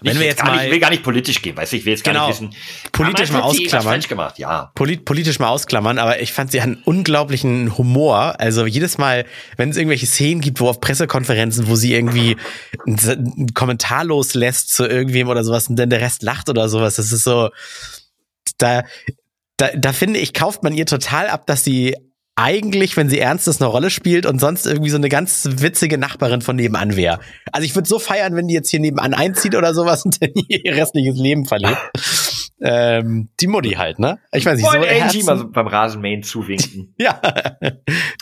[0.00, 1.72] wenn Ich wir will jetzt gar nicht, mal- ich will gar nicht politisch gehen, weißt
[1.72, 2.28] du, ich will jetzt gar Genau.
[2.28, 2.54] nicht wissen.
[2.92, 4.00] Politisch mal ausklammern.
[4.00, 4.70] gemacht, ja.
[4.76, 8.36] polit politisch mal ausklammern, aber ich fand sie hat einen unglaublichen Humor.
[8.38, 9.24] Also jedes Mal,
[9.56, 12.36] wenn es irgendwelche Szenen gibt, wo auf Pressekonferenzen, wo sie irgendwie
[12.86, 16.94] einen, einen Kommentar loslässt zu irgendwem oder sowas und dann der Rest lacht oder sowas,
[16.94, 17.50] das ist so,
[18.58, 18.82] da,
[19.56, 21.96] da, da finde ich, kauft man ihr total ab, dass sie
[22.36, 25.98] eigentlich, wenn sie ernst ist, eine Rolle spielt und sonst irgendwie so eine ganz witzige
[25.98, 27.20] Nachbarin von nebenan wäre.
[27.52, 30.30] Also ich würde so feiern, wenn die jetzt hier nebenan einzieht oder sowas und dann
[30.48, 31.78] ihr restliches Leben verlebt.
[32.60, 34.18] ähm, die Mutti halt, ne?
[34.32, 36.94] Ich weiß nicht, Wollen so Angie mal so beim Rasenmähen zuwinken.
[36.98, 37.20] ja.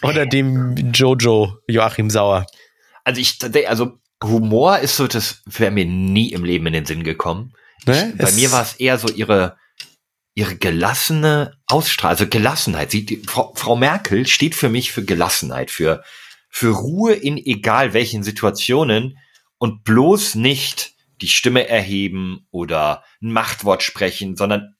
[0.03, 2.45] Oder dem Jojo Joachim Sauer.
[3.05, 3.93] Also ich, also
[4.23, 7.55] Humor ist so, das wäre mir nie im Leben in den Sinn gekommen.
[7.87, 8.13] Ne?
[8.19, 9.57] Bei Es- mir war es eher so ihre,
[10.35, 12.91] ihre gelassene Ausstrahlung, also Gelassenheit.
[12.91, 16.03] Sie, Frau, Frau Merkel steht für mich für Gelassenheit, für,
[16.49, 19.19] für Ruhe in egal welchen Situationen
[19.59, 24.75] und bloß nicht die Stimme erheben oder ein Machtwort sprechen, sondern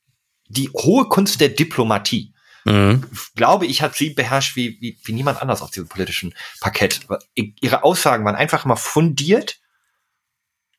[0.49, 2.35] die hohe Kunst der Diplomatie.
[2.65, 3.05] Mhm.
[3.37, 7.01] Glaube ich, hat sie beherrscht wie, wie, wie niemand anders auf diesem politischen Parkett.
[7.35, 9.62] Ihre Aussagen waren einfach mal fundiert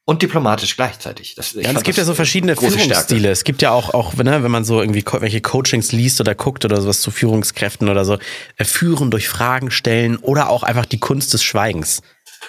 [0.05, 1.35] und diplomatisch gleichzeitig.
[1.35, 2.89] Das, Ja, es gibt das ja so verschiedene große Stärke.
[2.89, 3.31] Führungsstile.
[3.31, 6.35] Es gibt ja auch, auch ne, wenn man so irgendwie co welche Coachings liest oder
[6.35, 8.17] guckt oder sowas zu Führungskräften oder so,
[8.57, 12.01] äh, führen durch Fragen stellen oder auch einfach die Kunst des Schweigens.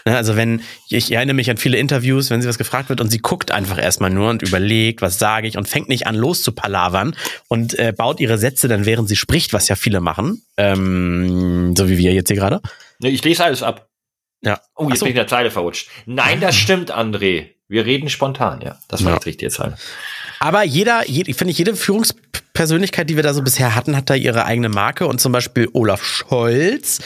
[0.04, 3.10] Ne, also wenn, ich erinnere mich an viele Interviews, wenn sie was gefragt wird und
[3.10, 7.14] sie guckt einfach erstmal nur und überlegt, was sage ich und fängt nicht an loszupalavern
[7.46, 11.88] und äh, baut ihre Sätze dann, während sie spricht, was ja viele machen, ähm, so
[11.88, 12.60] wie wir jetzt hier gerade.
[13.00, 13.88] Ich lese alles ab.
[14.44, 14.60] Ja.
[14.76, 15.04] Oh, jetzt so.
[15.04, 15.88] bin ich in der Zeile verrutscht.
[16.06, 17.46] Nein, das stimmt, André.
[17.68, 18.76] Wir reden spontan, ja.
[18.88, 19.16] Das war Ja.
[19.16, 19.76] jetzt richtige Zeile.
[20.40, 24.14] Aber jeder, je, ich finde, jede Führungspersönlichkeit, die wir da so bisher hatten, hat da
[24.14, 25.06] ihre eigene Marke.
[25.06, 27.00] Und zum Beispiel Olaf Scholz,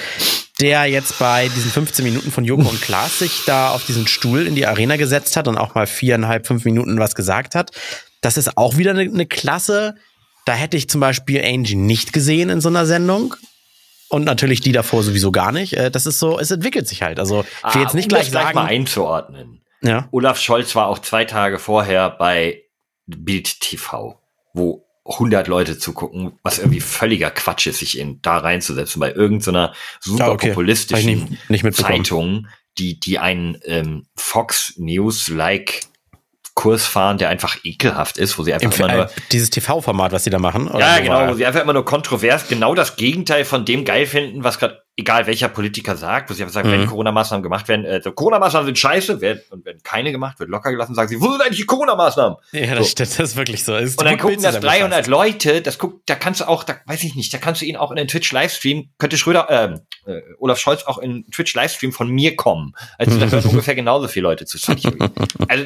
[0.61, 4.47] der jetzt bei diesen 15 Minuten von Joko und Klaas sich da auf diesen Stuhl
[4.47, 7.71] in die Arena gesetzt hat und auch mal viereinhalb, fünf Minuten was gesagt hat.
[8.21, 9.95] Das ist auch wieder eine, eine Klasse.
[10.45, 13.37] Da hätte ich zum Beispiel Angie nicht gesehen in so einer Sendung.
[14.11, 15.75] Und natürlich die davor sowieso gar nicht.
[15.75, 17.19] Äh, Das ist so, es entwickelt sich halt.
[17.21, 18.69] Also ich will jetzt nicht um gleich gleich mal sagen.
[18.69, 19.63] einzuordnen.
[19.83, 20.09] Ja.
[20.11, 22.63] Olaf Scholz war auch zwei Tage vorher bei
[23.07, 24.21] Bild TV,
[24.55, 29.73] wo 100 Leute zugucken, was irgendwie völliger Quatsch ist, sich in da reinzusetzen bei irgendeiner
[30.01, 30.49] super Ah, okay.
[30.51, 31.09] Populistischen
[31.49, 31.77] ich nicht- nicht.
[31.77, 35.81] Zeitung, die die einen ähm, Fox News like
[36.59, 40.11] Kurs fahren, der einfach ekelhaft ist, wo sie einfach Im, immer nur äh, dieses TV-Format,
[40.11, 40.67] was sie da machen.
[40.67, 44.07] oder ja, genau, wo sie einfach immer nur kontrovers genau das Gegenteil von dem geil
[44.07, 46.73] finden, was gerade, egal welcher Politiker sagt, wo sie einfach sagen, Mhm.
[46.73, 50.51] wenn Corona-Maßnahmen gemacht werden, äh, so, Corona-Maßnahmen sind scheiße, werden, und wenn keine gemacht wird,
[50.51, 52.37] locker gelassen, sagen sie, wo sind eigentlich die Corona-Maßnahmen?
[52.53, 52.91] Ja, das So.
[52.91, 53.77] stimmt, das ist wirklich so.
[53.77, 54.81] Ist Und dann gucken das zusammengefasst.
[54.83, 57.65] 300 Leute, das guckt, da kannst du auch, da weiß ich nicht, da kannst du
[57.67, 61.93] ihn auch in den Twitch-Livestream, könnte Schröder, ähm, äh, Olaf Scholz auch in den Twitch-Livestream
[61.93, 62.75] von mir kommen.
[62.99, 64.57] Also da hören ungefähr genauso viele Leute zu.
[64.73, 64.85] Ich
[65.49, 65.65] Also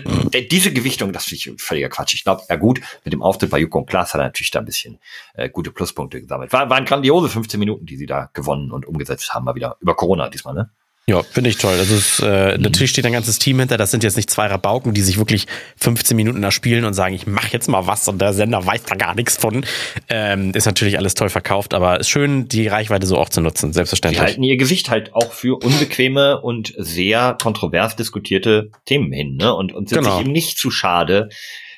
[0.50, 2.14] diese Gewichtung, das finde ich völliger Quatsch.
[2.14, 4.58] Ich glaube, ja gut, mit dem Auftritt bei Joko und Klaas hat er natürlich da
[4.58, 4.98] ein bisschen
[5.34, 6.52] äh, gute Pluspunkte gesammelt.
[6.52, 9.94] War, waren grandiose 15 Minuten, die sie da gewonnen und umgesetzt haben, mal wieder über
[9.94, 10.70] Corona diesmal, ne?
[11.08, 11.74] Ja, finde ich toll.
[11.76, 12.62] Also es, äh, Mhm.
[12.62, 13.76] natürlich steht ein ganzes Team hinter.
[13.76, 17.12] Das sind jetzt nicht zwei Rabauken, die sich wirklich 15 Minuten da spielen und sagen,
[17.12, 19.66] ich mache jetzt mal was und der Sender weiß da gar nichts von.
[20.08, 23.70] Ähm, ist natürlich alles toll verkauft, aber ist schön, die Reichweite so auch zu nutzen,
[23.72, 24.22] Sie selbstverständlich.
[24.22, 29.52] halten ihr Gesicht halt auch für unbequeme und sehr kontrovers diskutierte Themen hin, ne?
[29.54, 30.12] Und, und sind Genau.
[30.12, 31.30] sich eben nicht zu schade,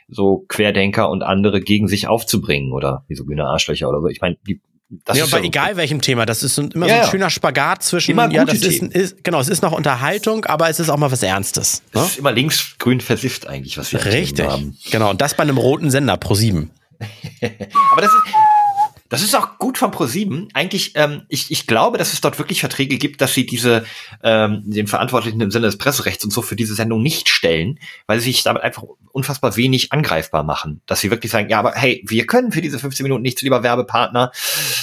[0.07, 4.09] so Querdenker und andere gegen sich aufzubringen oder misogyne Arschlöcher oder so.
[4.09, 6.97] Ich meine, die das ja, ist bei ja- egal welchem Thema, das ist immer Ja,
[6.97, 10.45] so ein schöner Spagat zwischen, Immer ja, das ist, ist, genau, es ist noch Unterhaltung,
[10.45, 11.83] aber es ist auch mal was Ernstes.
[11.87, 12.01] Ne?
[12.03, 14.47] Das ist immer links-grün versifft eigentlich, was wir Richtig.
[14.47, 14.77] haben.
[14.91, 16.71] Genau, und das bei einem roten Sender pro 7.
[17.93, 18.23] Aber das ist,
[19.15, 20.49] das ist auch gut von ProSieben.
[20.55, 23.85] Eigentlich, ähm, ich, ich glaube, dass es dort wirklich Verträge gibt, dass sie diese
[24.23, 28.21] ähm, den Verantwortlichen im Sinne des Presserechts und so für diese Sendung nicht stellen, weil
[28.21, 30.81] sie sich damit einfach unfassbar wenig angreifbar machen.
[30.87, 33.63] Dass sie wirklich sagen, ja, aber hey, wir können für diese 15 Minuten nichts, lieber
[33.63, 34.33] Werbepartner.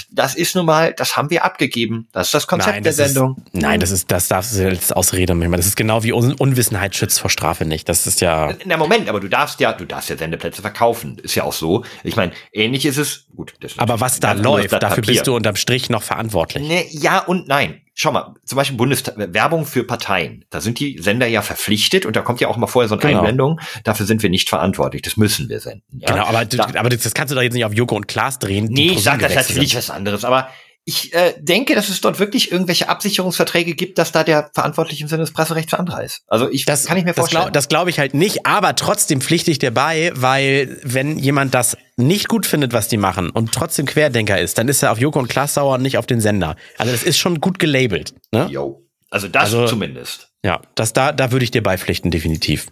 [0.09, 2.07] Das ist nun mal, das haben wir abgegeben.
[2.13, 3.43] Das ist das Konzept Nein, der das ist, Sendung.
[3.51, 5.53] nein, das ist, das darfst du als Ausrede nehmen.
[5.57, 7.89] Das ist genau wie Un Unwissenheit schützt vor Strafe nicht.
[7.89, 8.53] Das ist ja.
[8.65, 11.17] Na Moment, aber du darfst ja, du darfst ja Sendeplätze verkaufen.
[11.21, 11.83] Ist ja auch so.
[12.03, 13.25] Ich meine, ähnlich ist es.
[13.35, 13.53] Gut.
[13.59, 15.13] das ist Aber was da läuft, dafür Papier.
[15.13, 16.67] bist du unterm Strich noch verantwortlich.
[16.67, 17.81] Ne, ja und nein.
[17.93, 20.45] Schau mal, zum Beispiel Bundes Werbung für Parteien.
[20.49, 23.01] Da sind die Sender ja verpflichtet und da kommt ja auch mal vorher so eine
[23.01, 23.19] Genau.
[23.19, 23.59] Einblendung.
[23.83, 25.01] Dafür sind wir nicht verantwortlich.
[25.01, 25.83] Das müssen wir senden.
[25.99, 26.07] Ja?
[26.13, 28.67] Genau, aber, Da- aber das kannst du doch jetzt nicht auf Joko und Klaas drehen.
[28.69, 30.47] die Nee, ich sag das natürlich was anderes, aber
[30.83, 35.09] ich äh, denke, dass es dort wirklich irgendwelche Absicherungsverträge gibt, dass da der Verantwortliche im
[35.09, 36.23] Sinne des Presserechts für andere ist.
[36.27, 37.43] Also ich Das kann ich mir vorstellen.
[37.43, 41.53] Glaub, das glaube ich halt nicht, aber trotzdem pflichte ich dir bei, weil wenn jemand
[41.53, 44.97] das nicht gut findet, was die machen und trotzdem Querdenker ist, dann ist er auf
[44.99, 46.55] Joko und Klaas sauer und nicht auf den Sender.
[46.79, 48.15] Also das ist schon gut gelabelt.
[48.31, 48.47] Ne?
[48.49, 48.83] Jo.
[49.11, 50.29] Also das Also- zumindest.
[50.43, 52.67] Ja, das da, da würde ich dir beipflichten, definitiv.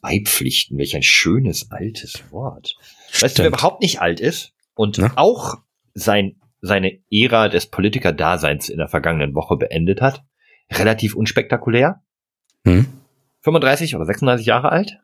[0.00, 2.76] Beipflichten, welch ein schönes altes Wort.
[3.08, 3.48] Weißt du, wer Stimmt.
[3.48, 5.10] überhaupt nicht alt ist und Ne?
[5.16, 5.56] auch
[5.94, 10.22] sein, seine Ära des Politikerdaseins in der vergangenen Woche beendet hat?
[10.70, 12.02] Relativ unspektakulär.
[12.64, 12.86] Hm?
[13.40, 14.98] 35 oder 36 Jahre alt.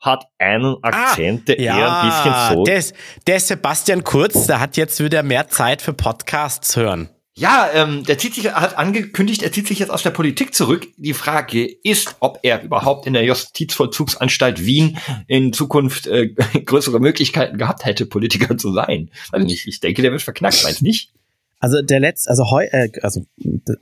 [0.00, 2.64] Hat einen Akzent, der eher ein bisschen so.
[2.64, 2.82] der,
[3.26, 7.10] der Sebastian Kurz, der hat jetzt wieder mehr Zeit für Podcasts hören.
[7.36, 10.88] Ja, ähm, der zieht sich, hat angekündigt, er zieht sich jetzt aus der Politik zurück.
[10.96, 16.28] Die Frage ist, ob er überhaupt in der Justizvollzugsanstalt Wien in Zukunft äh,
[16.64, 19.10] größere Möglichkeiten gehabt hätte, Politiker zu sein.
[19.30, 21.12] Also nicht, ich denke, der wird verknackt, meinst nicht?
[21.60, 23.22] Also der letzte, also heu, äh, also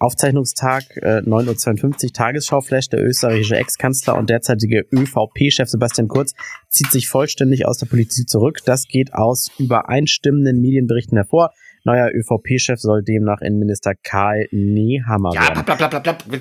[0.00, 6.34] Aufzeichnungstag äh, 9.52 Uhr, Tagesschauflash, der österreichische Ex-Kanzler und derzeitige ÖVP-Chef Sebastian Kurz
[6.68, 8.58] zieht sich vollständig aus der Politik zurück.
[8.64, 11.52] Das geht aus übereinstimmenden Medienberichten hervor.
[11.88, 15.64] Neuer ÖVP-Chef soll demnach Innenminister Karl Nehammer Ja, werden.
[15.64, 16.01] blablabla.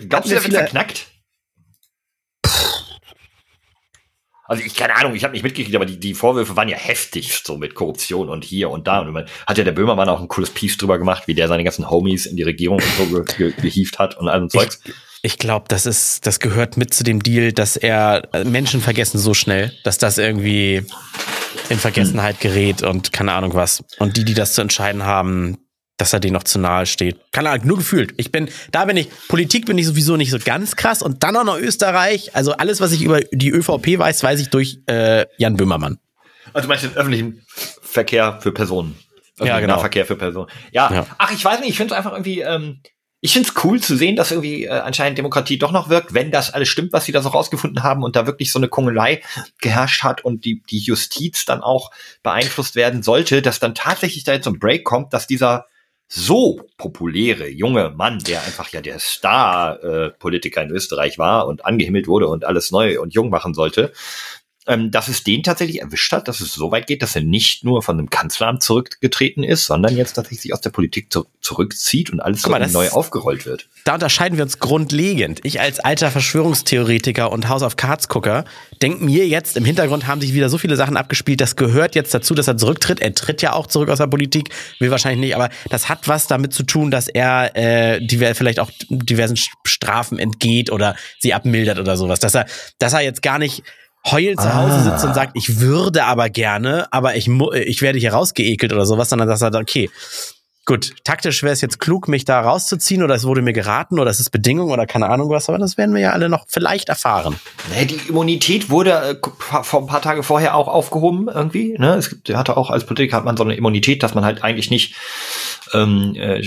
[0.09, 1.07] Glaubst du, der wird verknackt?
[4.49, 7.41] Also ich keine Ahnung, ich habe nicht mitgekriegt, aber die, die Vorwürfe waren ja heftig,
[7.43, 8.99] so mit Korruption und hier und da.
[9.01, 11.65] Und man hat ja der Böhmermann auch ein cooles Piece drüber gemacht, wie der seine
[11.65, 14.79] ganzen Homies in die Regierung und so ge ge gehievt hat und all so Zeugs.
[14.85, 19.17] Ich, ich glaube, das ist, das gehört mit zu dem Deal, dass er Menschen vergessen
[19.17, 20.85] so schnell, dass das irgendwie
[21.69, 23.83] in Vergessenheit gerät und keine Ahnung was.
[23.99, 25.57] Und die, die das zu entscheiden haben,
[25.97, 27.19] dass er denen noch zu nahe steht.
[27.31, 28.13] Keine Ahnung, nur gefühlt.
[28.17, 31.35] Ich bin, da bin ich, Politik bin ich sowieso nicht so ganz krass und dann
[31.35, 32.35] auch noch Österreich.
[32.35, 35.97] Also alles, was ich über die ÖVP weiß, weiß ich durch äh, Jan Böhmermann.
[36.53, 37.41] Also meinst du den öffentlichen
[37.81, 38.95] Verkehr für Personen?
[39.33, 39.75] Öffentlichen Ja, genau.
[39.75, 40.49] Nahverkehr für Personen.
[40.71, 40.91] Ja.
[40.93, 41.07] Ja.
[41.17, 42.81] Ach, ich weiß nicht, ich finde es einfach irgendwie, ähm,
[43.19, 46.31] ich finde es cool zu sehen, dass irgendwie äh, anscheinend Demokratie doch noch wirkt, wenn
[46.31, 49.23] das alles stimmt, was sie da so rausgefunden haben und da wirklich so eine Kungelei
[49.59, 54.33] geherrscht hat und die, die Justiz dann auch beeinflusst werden sollte, dass dann tatsächlich da
[54.33, 55.65] jetzt so ein Break kommt, dass dieser
[56.07, 62.27] so populäre junge Mann, der einfach ja der Star-Politiker in Österreich war und angehimmelt wurde
[62.27, 63.91] und alles neu und jung machen sollte,
[64.67, 67.63] ähm, dass es den tatsächlich erwischt hat, dass es so weit geht, dass er nicht
[67.63, 72.09] nur von einem Kanzleramt zurückgetreten ist, sondern jetzt tatsächlich sich aus der Politik zu zurückzieht
[72.09, 73.69] und alles mal, neu aufgerollt wird.
[73.85, 75.39] da unterscheiden wir uns grundlegend.
[75.43, 78.43] Ich als alter Verschwörungstheoretiker und House of Cards Gucker
[78.81, 82.13] denk mir jetzt, im Hintergrund haben sich wieder so viele Sachen abgespielt, das gehört jetzt
[82.13, 82.99] dazu, dass er zurücktritt.
[82.99, 84.49] Er tritt ja auch zurück aus der Politik,
[84.79, 88.59] will wahrscheinlich nicht, aber das hat was damit zu tun, dass er äh, diver vielleicht
[88.59, 92.19] auch diversen Strafen entgeht oder sie abmildert oder sowas.
[92.19, 92.45] Dass er,
[92.79, 93.63] dass er jetzt gar nicht
[94.11, 97.99] heulend zu Hause sitzt und sagt, ich würde aber gerne, aber ich, mu- ich werde
[97.99, 99.89] hier rausgeekelt oder sowas, sondern dass er sagt, okay,
[100.69, 104.11] Gut, taktisch wäre es jetzt klug, mich da rauszuziehen oder es wurde mir geraten oder
[104.11, 106.89] es ist Bedingung oder keine Ahnung was, aber das werden wir ja alle noch vielleicht
[106.89, 107.39] erfahren.
[107.73, 108.91] Nee, die Immunität wurde
[109.23, 111.77] äh, vor ein paar Tage vorher auch aufgehoben irgendwie.
[111.77, 111.93] Ne?
[111.95, 114.43] Es gibt, er hatte auch als Politiker hat man so eine Immunität, dass man halt
[114.43, 114.95] eigentlich nicht
[115.71, 116.41] ähm, äh,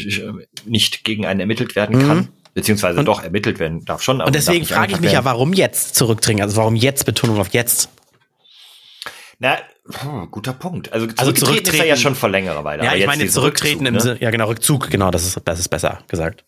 [0.66, 4.21] nicht gegen einen ermittelt werden kann, beziehungsweise doch ermittelt werden darf schon.
[4.21, 5.25] aber Und deswegen frage ich mich ja, werden.
[5.27, 6.43] warum jetzt zurückdringen?
[6.43, 7.89] Also warum jetzt Betonung auf jetzt?
[9.39, 9.59] Na,
[10.03, 10.93] hm, guter Punkt.
[10.93, 12.85] Also, Also zurückgetreten ist er ja zurücktreten- schon vor längerer Weile.
[12.85, 14.15] Ja, ich jetzt meine zurücktreten im Rückzug, ne?
[14.15, 16.45] Sinne, ja genau, Rückzug, genau, das ist, das ist besser gesagt.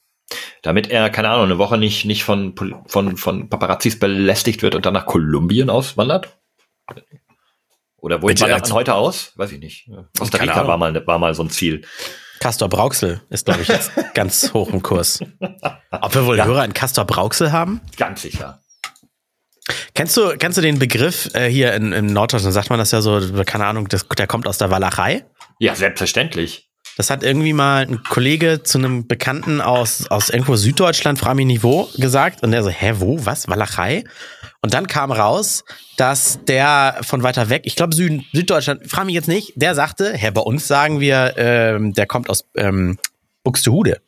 [0.62, 2.54] Damit er, keine Ahnung, eine Woche nicht, nicht von,
[2.86, 6.38] von, von Paparazzis belästigt wird und dann nach Kolumbien auswandert?
[7.96, 9.32] Oder wohin wandert man heute aus?
[9.36, 9.88] Weiß ich nicht.
[10.18, 11.82] Costa Rica war mal, war mal so ein Ziel.
[12.42, 15.20] Castor Brauxel ist, glaube ich, jetzt ganz hoch im Kurs.
[15.92, 17.80] Ob wir wohl Hörer in Castor Brauxel haben?
[17.96, 18.60] Ganz sicher.
[19.94, 23.00] Kennst du, kennst du den Begriff äh, hier in, in Norddeutschland, sagt man das ja
[23.00, 25.24] so, keine Ahnung, das, der kommt aus der Walachei?
[25.60, 26.68] Ja, selbstverständlich.
[26.96, 31.46] Das hat irgendwie mal ein Kollege zu einem Bekannten aus, aus irgendwo Süddeutschland, frag mich
[31.46, 32.42] nicht wo, gesagt.
[32.42, 34.04] Und der so, hä, wo, was, Walachei?
[34.60, 35.64] Und dann kam raus,
[35.96, 40.12] dass der von weiter weg, ich glaube Süden, Süddeutschland, frag mich jetzt nicht, der sagte,
[40.12, 42.98] hä, bei uns sagen wir, ähm, der kommt aus ähm,
[43.42, 44.00] Buxtehude.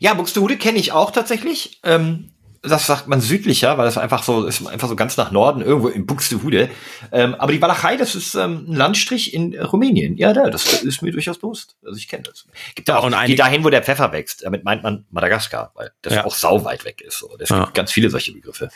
[0.00, 1.80] Ja, Buxtehude kenne ich auch tatsächlich.
[1.84, 5.62] Ähm, das sagt man südlicher, weil das einfach so ist, einfach so ganz nach Norden,
[5.62, 6.68] irgendwo in Buxtehude.
[7.10, 10.16] Ähm, aber die Walachei, das ist ähm, ein Landstrich in Rumänien.
[10.16, 11.76] Ja, da, das ist mir durchaus bewusst.
[11.84, 12.46] Also ich kenne das.
[12.74, 14.44] Gibt Ja, auch, und geht dahin, wo der Pfeffer wächst.
[14.44, 16.24] Damit meint man Madagaskar, weil das Ja.
[16.26, 17.18] auch sau weit weg ist.
[17.18, 17.34] So.
[17.38, 17.60] Es Ja.
[17.64, 18.68] gibt ganz viele solche Begriffe.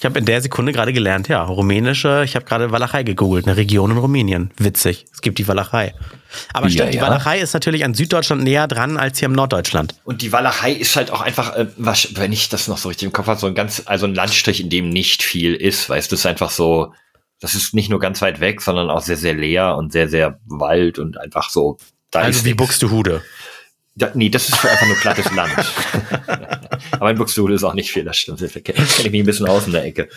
[0.00, 3.58] Ich habe in der Sekunde gerade gelernt, ja, rumänische, ich habe gerade Walachei gegoogelt, eine
[3.58, 4.50] Region in Rumänien.
[4.56, 5.94] Witzig, es gibt die Walachei.
[6.54, 7.02] Aber Ja, stimmt, die ja.
[7.02, 9.94] Walachei ist natürlich an Süddeutschland näher dran als hier im Norddeutschland.
[10.04, 13.04] Und die Walachei ist halt auch einfach, äh, was, wenn ich das noch so richtig
[13.04, 16.10] im Kopf habe, so ein ganz, also ein Landstrich, in dem nicht viel ist, weißt
[16.10, 16.94] du, es ist einfach so,
[17.38, 20.40] das ist nicht nur ganz weit weg, sondern auch sehr, sehr leer und sehr, sehr
[20.46, 21.76] Wald und einfach so.
[22.10, 22.54] Da Also ist wie.
[22.54, 23.22] Buxtehude.
[24.00, 25.52] Da, nee, das ist für einfach nur plattes Land.
[26.92, 28.40] Aber in Buxtehude ist auch nicht viel, das stimmt.
[28.40, 30.08] Da kenne kenn ich mich ein bisschen aus in der Ecke.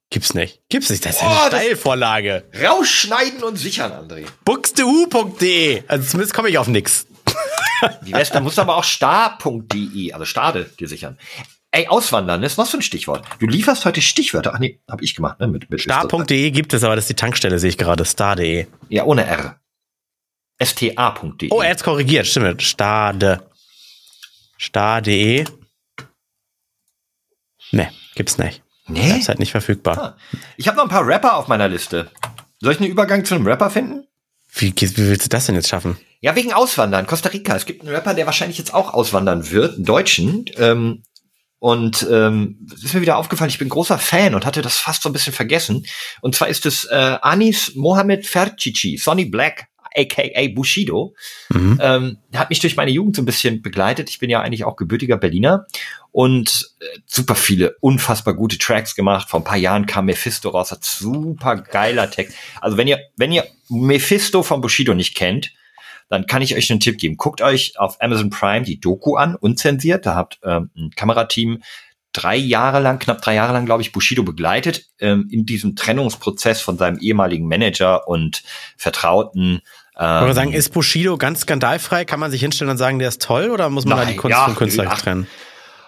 [0.10, 0.62] Gibt's nicht.
[0.70, 2.46] Gibt's nicht, das ist Oh, eine Steilvorlage.
[2.64, 4.26] Rausschneiden und sichern, André.
[4.46, 5.84] Buxtehu.de.
[5.88, 7.06] Also zumindest komme ich auf nix.
[8.06, 11.20] Die Wester muss aber auch star.de, also Stade, dir sichern.
[11.72, 13.26] Ey, auswandern ist was für ein Stichwort.
[13.40, 14.54] Du lieferst heute Stichwörter.
[14.56, 15.48] Ach nee, hab ich gemacht, ne?
[15.48, 18.06] Mit, mit Star.de gibt es, aber das ist die Tankstelle, sehe ich gerade.
[18.06, 18.68] Star.de.
[18.90, 19.60] Ja, ohne R.
[20.64, 21.50] sta.de.
[21.52, 22.62] Oh, er hat's korrigiert, stimmt.
[22.64, 23.42] Stade.
[24.60, 25.46] Star.de.
[27.72, 28.64] Ne, gibt's nicht.
[28.88, 29.18] nee?
[29.18, 29.98] Ist halt nicht verfügbar.
[29.98, 30.18] Ah.
[30.56, 32.10] Ich habe noch ein paar Rapper auf meiner Liste.
[32.60, 34.08] Soll ich einen Übergang zu einem Rapper finden?
[34.54, 35.98] Wie, wie willst du das denn jetzt schaffen?
[36.22, 37.06] Ja, wegen Auswandern.
[37.06, 37.56] Costa Rica.
[37.56, 40.46] Es gibt einen Rapper, der wahrscheinlich jetzt auch auswandern wird, einen Deutschen.
[40.56, 41.04] Ähm,
[41.60, 45.02] Und ähm, es ist mir wieder aufgefallen, ich bin großer Fan und hatte das fast
[45.02, 45.86] so ein bisschen vergessen.
[46.22, 49.68] Und zwar ist es äh, Anis Mohamed Fercici, Sonny Black,
[49.98, 51.16] aka Bushido.
[51.50, 51.80] Mhm.
[51.82, 54.10] Ähm, hat mich durch meine Jugend so ein bisschen begleitet.
[54.10, 55.66] Ich bin ja eigentlich auch gebürtiger Berliner
[56.12, 59.30] und äh, super viele unfassbar gute Tracks gemacht.
[59.30, 62.38] Vor ein paar Jahren kam Mephisto raus, hat super geiler Text.
[62.62, 65.52] Also wenn ihr, wenn ihr Mephisto von Bushido nicht kennt,
[66.10, 67.18] dann kann ich euch einen Tipp geben.
[67.18, 70.06] Guckt euch auf Amazon Prime die Doku an, unzensiert.
[70.06, 71.62] Da habt ähm, ein Kamerateam
[72.14, 76.62] drei Jahre lang, knapp drei Jahre lang, glaube ich, Bushido begleitet ähm, in diesem Trennungsprozess
[76.62, 78.44] von seinem ehemaligen Manager und
[78.78, 79.62] Vertrauten.
[80.00, 82.06] Ähm, sagen, ist Bushido ganz skandalfrei?
[82.06, 84.20] Kann man sich hinstellen und sagen, der ist toll oder muss man da Nein, die
[84.20, 85.28] Kunst ja, vom Künstler ach, trennen?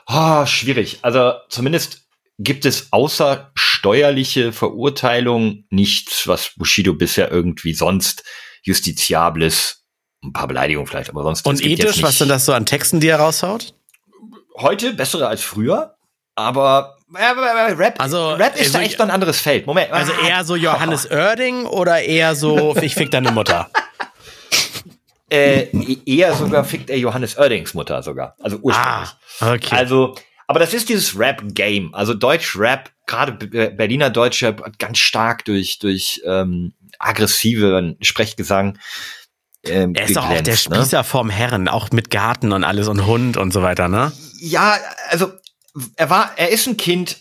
[0.06, 1.00] Ah, schwierig.
[1.02, 2.08] Also zumindest
[2.40, 8.24] gibt es außer steuerliche Verurteilung nichts, was Bushido bisher irgendwie sonst
[8.64, 9.79] justiziables,
[10.24, 11.46] ein paar Beleidigungen vielleicht, aber sonst.
[11.46, 13.74] Und ethisch, was sind das so an Texten, die er raushaut?
[14.58, 15.96] Heute bessere als früher,
[16.36, 19.66] aber äh, äh, Rap, Also, Rap ist da also- echt noch ein anderes Feld.
[19.66, 19.92] Moment.
[19.92, 23.70] Also eher so Johannes Oerding oder eher so, ich fick deine Mutter?
[25.30, 25.68] äh,
[26.06, 28.36] eher sogar fickt er Johannes Oerdings Mutter sogar.
[28.42, 29.10] Also ursprünglich.
[29.40, 29.76] Ah, okay.
[29.76, 30.16] Also,
[30.48, 31.94] aber das ist dieses Rap-Game.
[31.94, 38.78] Also Deutsch-Rap, gerade B- Berliner Deutscher, hat ganz stark durch, durch ähm, aggressiven Sprechgesang
[39.66, 40.58] ähm, er ist doch auch der ne?
[40.58, 44.12] Spießer vom Herren, auch mit Garten und alles und Hund und so weiter, ne?
[44.40, 44.78] Ja,
[45.10, 45.32] also
[45.96, 47.18] er war, er ist ein Kind.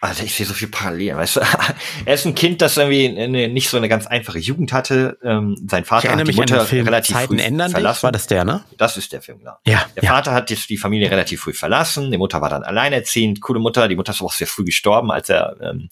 [0.00, 1.40] Also ich sehe so viel Parallelen, weißt du?
[2.04, 5.18] er ist ein Kind, das irgendwie eine, nicht so eine ganz einfache Jugend hatte.
[5.24, 7.74] Ähm, sein Vater hat die Mutter Film relativ Zeiten früh ändern dich.
[7.74, 8.02] verlassen.
[8.04, 8.64] War das der, ne?
[8.76, 9.56] Das ist der Film, genau.
[9.66, 9.84] Ja.
[9.96, 10.10] Der ja.
[10.10, 12.12] Vater hat jetzt die Familie relativ früh verlassen.
[12.12, 13.40] Die Mutter war dann alleinerziehend.
[13.40, 13.88] Coole Mutter.
[13.88, 15.88] Die Mutter ist auch sehr früh gestorben, als er ähm,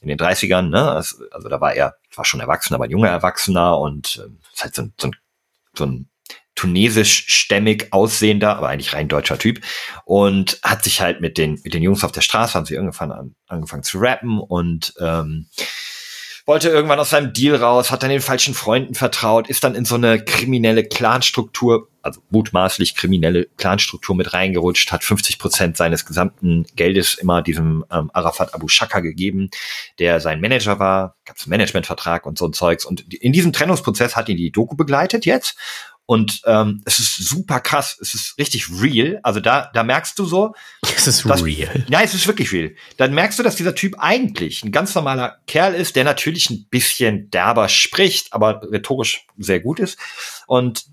[0.00, 0.92] in den 30ern, ne?
[0.92, 4.64] Also, also da war er, war schon erwachsen, aber ein junger Erwachsener und ähm, ist
[4.64, 5.16] halt so ein, so ein,
[5.76, 6.08] so ein
[6.54, 9.60] tunesisch-stämmig aussehender, aber eigentlich rein deutscher Typ
[10.04, 13.10] und hat sich halt mit den mit den Jungs auf der Straße haben sie irgendwann
[13.10, 15.48] an, angefangen zu rappen und ähm,
[16.46, 19.86] wollte irgendwann aus seinem Deal raus, hat dann den falschen Freunden vertraut, ist dann in
[19.86, 26.66] so eine kriminelle Clanstruktur, also mutmaßlich kriminelle Clanstruktur mit reingerutscht, hat 50 Prozent seines gesamten
[26.76, 29.48] Geldes immer diesem ähm, Arafat Abu Shaka gegeben,
[29.98, 32.84] der sein Manager war, gab es einen Managementvertrag und so ein Zeugs.
[32.84, 35.56] Und in diesem Trennungsprozess hat ihn die Doku begleitet jetzt.
[36.06, 39.20] Und ähm, es ist super krass, es ist richtig real.
[39.22, 41.84] Also da, da merkst du so, Es ist das- real.
[41.88, 42.74] ja, es ist wirklich real.
[42.98, 46.66] Dann merkst du, dass dieser Typ eigentlich ein ganz normaler Kerl ist, der natürlich ein
[46.68, 49.98] bisschen derber spricht, aber rhetorisch sehr gut ist.
[50.46, 50.84] Und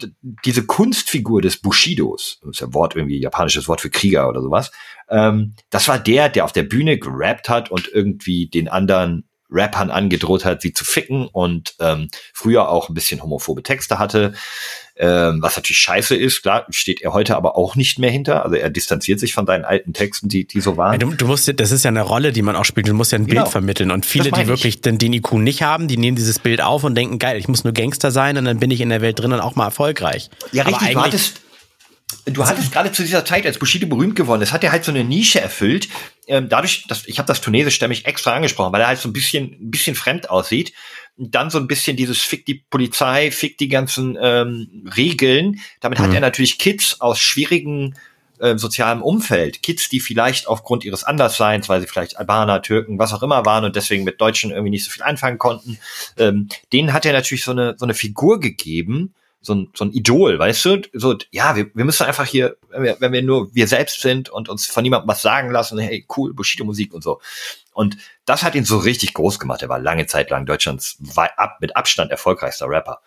[0.45, 4.71] diese Kunstfigur des Bushidos, das ist ja Wort irgendwie japanisches Wort für Krieger oder sowas,
[5.09, 9.91] ähm, das war der, der auf der Bühne gerappt hat und irgendwie den anderen Rappern
[9.91, 14.33] angedroht hat, sie zu ficken und ähm, früher auch ein bisschen homophobe Texte hatte,
[15.01, 16.43] ähm, was natürlich scheiße ist.
[16.43, 18.43] Klar, steht er heute aber auch nicht mehr hinter.
[18.45, 20.99] Also er distanziert sich von seinen alten Texten, die, die so Ja, waren.
[20.99, 22.87] du, du musst, das ist ja eine Rolle, die man auch spielt.
[22.87, 23.41] Du musst ja ein Genau.
[23.41, 23.89] Bild vermitteln.
[23.91, 24.47] Und viele, die ich.
[24.47, 27.47] wirklich den, den IQ nicht haben, die nehmen dieses Bild auf und denken, geil, ich
[27.47, 29.65] muss nur Gangster sein und dann bin ich in der Welt drin und auch mal
[29.65, 30.29] erfolgreich.
[30.51, 30.93] Ja, Aber richtig.
[30.93, 31.41] Du hattest,
[32.25, 34.91] du hattest gerade zu dieser Zeit, als Bushido berühmt geworden ist, hat er halt so
[34.91, 35.89] eine Nische erfüllt.
[36.27, 39.57] Ähm, dadurch, dass ich habe das tunesischstämmig extra angesprochen, weil er halt so ein bisschen,
[39.59, 40.73] ein bisschen fremd aussieht.
[41.17, 45.59] Und dann so ein bisschen dieses Fick die Polizei, Fick die ganzen ähm, Regeln.
[45.81, 46.15] Damit hat Mhm.
[46.15, 47.95] er natürlich Kids aus schwierigen
[48.39, 53.13] äh, sozialem Umfeld, Kids, die vielleicht aufgrund ihres Andersseins, weil sie vielleicht Albaner, Türken, was
[53.13, 55.77] auch immer waren und deswegen mit Deutschen irgendwie nicht so viel anfangen konnten,
[56.17, 59.91] ähm, denen hat er natürlich so eine, so eine Figur gegeben, so ein, so ein
[59.91, 60.81] Idol, weißt du?
[60.93, 64.29] So, ja, wir, wir müssen einfach hier, wenn wir, wenn wir nur wir selbst sind
[64.29, 67.19] und uns von niemandem was sagen lassen, hey, cool, Bushido-Musik und so.
[67.73, 69.63] Und das hat ihn so richtig groß gemacht.
[69.63, 73.01] Er war lange Zeit lang Deutschlands ab, mit Abstand erfolgreichster Rapper.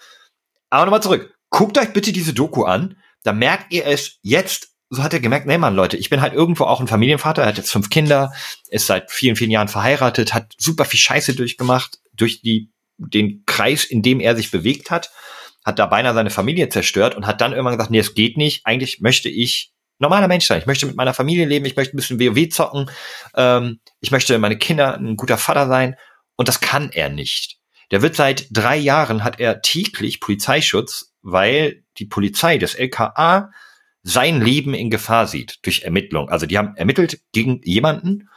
[0.70, 1.32] Aber nochmal zurück.
[1.50, 2.96] Guckt euch bitte diese Doku an.
[3.22, 4.70] Da merkt ihr es jetzt.
[4.90, 7.42] So hat er gemerkt, nee, Mann, Leute, ich bin halt irgendwo auch ein Familienvater.
[7.42, 8.32] Er hat jetzt fünf Kinder,
[8.68, 13.84] ist seit vielen, vielen Jahren verheiratet, hat super viel Scheiße durchgemacht, durch die, den Kreis,
[13.84, 15.10] in dem er sich bewegt hat,
[15.64, 18.66] hat da beinahe seine Familie zerstört und hat dann irgendwann gesagt, nee, es geht nicht.
[18.66, 20.60] Eigentlich möchte ich normaler Mensch sein.
[20.60, 22.90] Ich möchte mit meiner Familie leben, ich möchte ein bisschen WoW zocken,
[23.36, 25.96] ähm, ich möchte meine Kinder ein guter Vater sein
[26.36, 27.58] und das kann er nicht.
[27.90, 33.50] Der wird seit drei Jahren hat er täglich Polizeischutz, weil die Polizei des LKA
[34.02, 36.28] sein Leben in Gefahr sieht durch Ermittlung.
[36.28, 38.28] Also die haben ermittelt gegen jemanden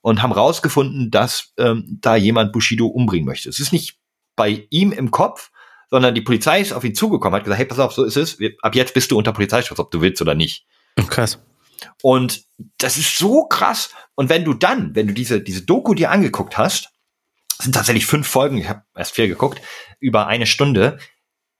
[0.00, 3.48] und haben rausgefunden, dass ähm, da jemand Bushido umbringen möchte.
[3.48, 3.98] Es ist nicht
[4.36, 5.50] bei ihm im Kopf,
[5.90, 8.38] sondern die Polizei ist auf ihn zugekommen, hat gesagt, hey, pass auf, so ist es.
[8.62, 10.66] Ab jetzt bist du unter Polizeischutz, ob du willst oder nicht.
[11.08, 11.38] Krass.
[12.02, 12.44] Und
[12.78, 13.90] das ist so krass.
[14.14, 16.90] Und wenn du dann, wenn du diese, diese Doku dir angeguckt hast,
[17.60, 19.60] sind tatsächlich fünf Folgen, ich habe erst vier geguckt,
[20.00, 20.98] über eine Stunde,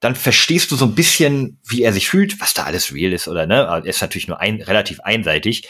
[0.00, 3.28] dann verstehst du so ein bisschen, wie er sich fühlt, was da alles real ist
[3.28, 3.62] oder ne.
[3.62, 5.68] Er ist natürlich nur ein, relativ einseitig.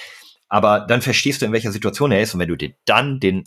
[0.49, 2.35] aber dann verstehst du, in welcher Situation er ist.
[2.35, 3.45] Und wenn du dir dann den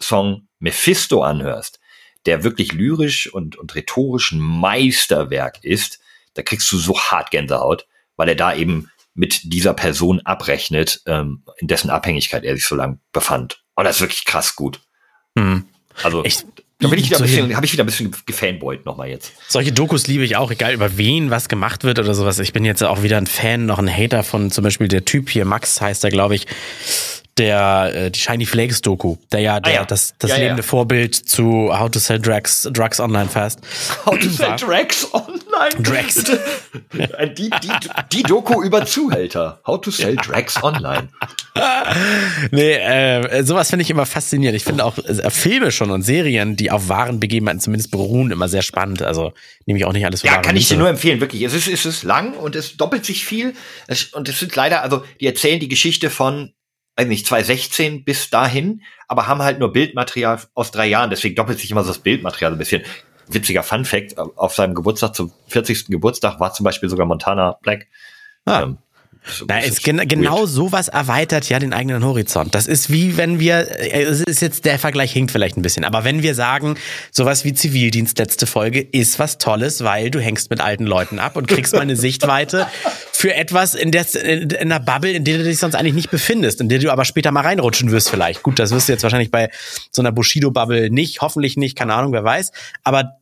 [0.00, 1.80] Song Mephisto anhörst,
[2.26, 6.00] der wirklich lyrisch und, und rhetorisch ein Meisterwerk ist,
[6.34, 11.42] da kriegst du so hart Gänsehaut, weil er da eben mit dieser Person abrechnet, ähm,
[11.58, 13.62] in dessen Abhängigkeit er sich so lange befand.
[13.74, 14.80] Und das ist wirklich krass gut.
[15.38, 15.64] Hm.
[16.02, 16.38] Also Ich-
[16.78, 19.32] da bin ich wieder ein bisschen, habe ich wieder ein bisschen gefanboyt nochmal jetzt.
[19.46, 22.40] Solche Dokus liebe ich auch, egal über wen was gemacht wird oder sowas.
[22.40, 25.30] Ich bin jetzt auch wieder ein Fan, noch ein Hater von zum Beispiel der Typ
[25.30, 26.46] hier, Max heißt er, glaube ich,
[27.38, 29.84] der äh, die Shiny Flakes Doku, der ja, der, Ah ja.
[29.84, 30.42] das, das Ja, ja.
[30.42, 33.60] lebende Vorbild zu How to Sell Drugs, Drugs Online Fast.
[34.04, 35.82] How to sell Drax online.
[35.82, 36.24] Drax.
[37.36, 37.70] die, die,
[38.12, 39.60] die Doku über Zuhälter.
[39.66, 41.08] How to sell Drax online.
[42.50, 44.56] Nee, äh, sowas finde ich immer faszinierend.
[44.56, 48.48] Ich finde auch äh, Filme schon und Serien, die auf wahren Begebenheiten zumindest beruhen, immer
[48.48, 49.02] sehr spannend.
[49.02, 49.32] Also
[49.66, 51.42] nehme ich auch nicht alles für Ja, kann ich dir nur empfehlen, wirklich.
[51.42, 53.54] Es ist, es ist lang und es doppelt sich viel.
[53.86, 56.52] Es, und es sind leider, also die erzählen die Geschichte von,
[56.96, 61.10] weiß nicht, 2016 bis dahin, aber haben halt nur Bildmaterial aus drei Jahren.
[61.10, 62.82] Deswegen doppelt sich immer so das Bildmaterial ein bisschen.
[63.28, 65.86] Witziger Fun Fact, auf seinem Geburtstag, zum 40.
[65.86, 67.86] Geburtstag, war zum Beispiel sogar Montana Black.
[68.44, 68.62] Ah.
[68.62, 68.78] Ähm,
[69.46, 70.08] Na, ist gen weird.
[70.08, 72.54] genau sowas erweitert ja den eigenen Horizont.
[72.54, 75.84] Das ist wie wenn wir, äh, es ist jetzt, der Vergleich hinkt vielleicht ein bisschen,
[75.84, 76.76] aber wenn wir sagen,
[77.10, 81.36] sowas wie Zivildienst letzte Folge ist was Tolles, weil du hängst mit alten Leuten ab
[81.36, 82.66] und kriegst mal eine Sichtweite
[83.12, 86.10] für etwas in der, in, in einer Bubble, in der du dich sonst eigentlich nicht
[86.10, 88.42] befindest, in der du aber später mal reinrutschen wirst vielleicht.
[88.42, 89.50] Gut, das wirst du jetzt wahrscheinlich bei
[89.92, 92.50] so einer Bushido-Bubble nicht, hoffentlich nicht, keine Ahnung, wer weiß,
[92.82, 93.21] aber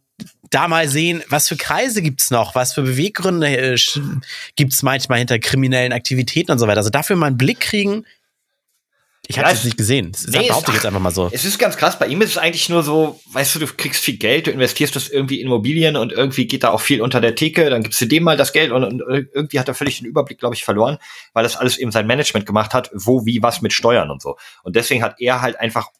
[0.50, 3.78] da mal sehen, was für Kreise gibt's noch, was für Beweggründe äh,
[4.56, 6.78] gibt's manchmal hinter kriminellen Aktivitäten und so weiter.
[6.78, 8.04] Also dafür mal einen Blick kriegen.
[9.28, 10.10] Ich habe es nicht gesehen.
[10.10, 11.28] Das Nee, behaupte ich jetzt einfach mal so.
[11.30, 11.96] Es ist ganz krass.
[11.96, 14.96] Bei ihm ist es eigentlich nur so, weißt du, du kriegst viel Geld, du investierst
[14.96, 18.00] das irgendwie in Immobilien und irgendwie geht da auch viel unter der Theke, dann gibst
[18.00, 19.00] du dem mal das Geld und, und
[19.32, 20.98] irgendwie hat er völlig den Überblick, glaube ich, verloren,
[21.32, 24.36] weil das alles eben sein Management gemacht hat, wo, wie, was mit Steuern und so.
[24.64, 25.90] Und deswegen hat er halt einfach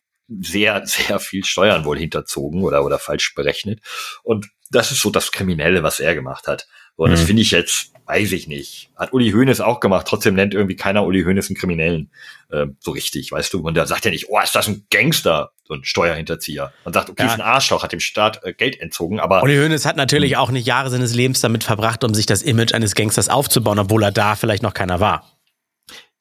[0.40, 3.80] sehr, sehr viel Steuern wohl hinterzogen oder, oder falsch berechnet.
[4.22, 6.68] Und das ist so das Kriminelle, was er gemacht hat.
[6.96, 7.26] Und das Mhm.
[7.26, 8.90] finde ich jetzt, weiß ich nicht.
[8.96, 10.06] Hat Uli Hoeneß auch gemacht.
[10.06, 12.10] Trotzdem nennt irgendwie keiner Uli Hoeneß einen Kriminellen.
[12.52, 13.60] Ähm, so richtig, weißt du?
[13.60, 16.72] Und der sagt ja nicht, oh, ist das ein Gangster, so ein Steuerhinterzieher.
[16.84, 17.28] Man sagt, okay, Ja.
[17.28, 20.50] ist ein Arschloch, hat dem Staat äh, Geld entzogen, aber Uli Hoeneß hat natürlich auch
[20.50, 24.12] nicht Jahre seines Lebens damit verbracht, um sich das Image eines Gangsters aufzubauen, obwohl er
[24.12, 25.38] da vielleicht noch keiner war.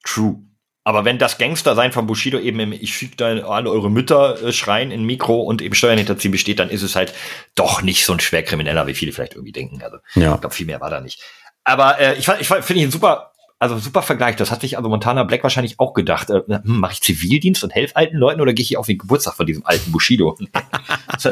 [0.04, 0.42] true.
[0.90, 4.52] Aber wenn das Gangster-Sein von Bushido eben im Ich fick da alle eure Mütter äh,
[4.52, 7.14] schreien in Mikro und eben Steuern hinterziehen besteht, dann ist es halt
[7.54, 9.84] doch nicht so ein Schwerkrimineller, wie viele vielleicht irgendwie denken.
[9.84, 10.34] Also Ja.
[10.34, 11.22] ich glaube, viel mehr war da nicht.
[11.64, 14.36] Aber äh, ich, fand- ich finde ich ein super, also super Vergleich.
[14.36, 16.32] Das hat sich also Montana Black wahrscheinlich auch gedacht.
[16.32, 18.98] Äh, hm, Mache ich Zivildienst und helfe alten Leuten oder gehe ich hier auf den
[18.98, 20.36] Geburtstag von diesem alten Bushido?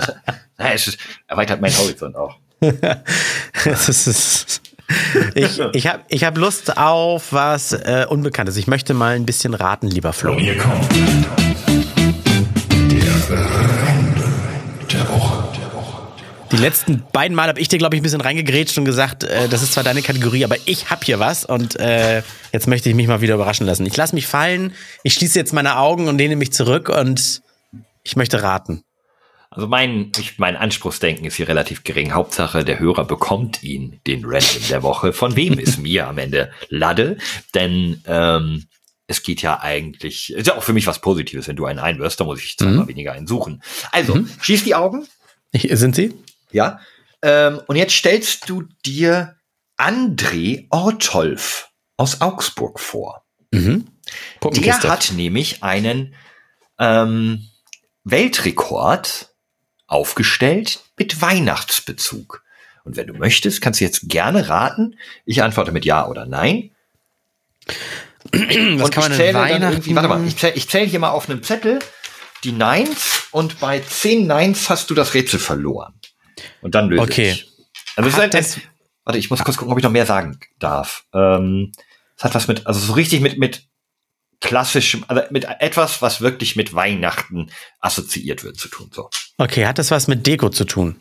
[0.57, 2.37] naja, es ist, erweitert mein Horizont auch.
[3.65, 4.61] Das ist,
[5.35, 8.57] ich ich habe ich hab Lust auf was äh, Unbekanntes.
[8.57, 10.31] Ich möchte mal ein bisschen raten, lieber Flo.
[10.31, 10.89] Und hier kommt
[13.29, 14.23] der Rande
[14.91, 15.47] der Woche.
[16.51, 19.49] Die letzten beiden Mal habe ich dir, glaube ich, ein bisschen reingegrätscht und gesagt, äh,
[19.49, 22.21] das ist zwar deine Kategorie, aber ich hab hier was und äh,
[22.53, 23.85] jetzt möchte ich mich mal wieder überraschen lassen.
[23.85, 24.73] Ich lasse mich fallen,
[25.03, 27.41] ich schließe jetzt meine Augen und lehne mich zurück und
[28.03, 28.83] ich möchte raten.
[29.57, 32.13] Also mein, ich, mein Anspruchsdenken ist hier relativ gering.
[32.13, 35.13] Hauptsache, der Hörer bekommt ihn, den Random der Woche.
[35.13, 37.17] Von wem ist mir am Ende Lade?
[37.55, 38.67] Denn ähm,
[39.07, 42.19] es geht ja eigentlich, ist ja auch für mich was Positives, wenn du einen einwirfst,
[42.19, 43.63] da muss ich zweimal weniger einen suchen.
[43.91, 45.07] Also, schließ die Augen.
[45.51, 46.13] Ich, sind Sie?
[46.51, 46.79] Ja.
[47.23, 49.37] Ähm, und jetzt stellst du dir
[49.75, 53.25] André Ortolf aus Augsburg vor.
[53.51, 54.87] Der Puppenkiste.
[54.87, 56.13] hat nämlich einen
[56.77, 57.47] ähm,
[58.03, 59.33] Weltrekord
[59.87, 62.43] aufgestellt mit Weihnachtsbezug.
[62.83, 64.97] Und wenn du möchtest, kannst du jetzt gerne raten.
[65.25, 66.71] Ich antworte mit Ja oder Nein.
[68.31, 68.41] Was
[68.85, 69.73] und kann man ich zähle dann Weihnachten?
[69.75, 71.79] irgendwie, warte mal, ich zähle ich zähl hier mal auf einem Zettel
[72.43, 75.93] die Nines und bei zehn Nines hast du das Rätsel verloren.
[76.61, 77.31] Und dann löse Okay.
[77.31, 77.47] ich.
[77.95, 78.59] Also es ist Hat ein, ein, das-
[79.05, 81.03] warte, ich muss kurz gucken, ob ich noch mehr sagen darf.
[81.13, 81.71] Ähm,
[82.17, 83.66] es hat was mit, also so richtig mit, mit
[84.41, 88.89] klassischem, also mit etwas, was wirklich mit Weihnachten assoziiert wird zu tun.
[88.93, 89.09] So.
[89.37, 90.95] Okay, hat das was mit Deko zu tun?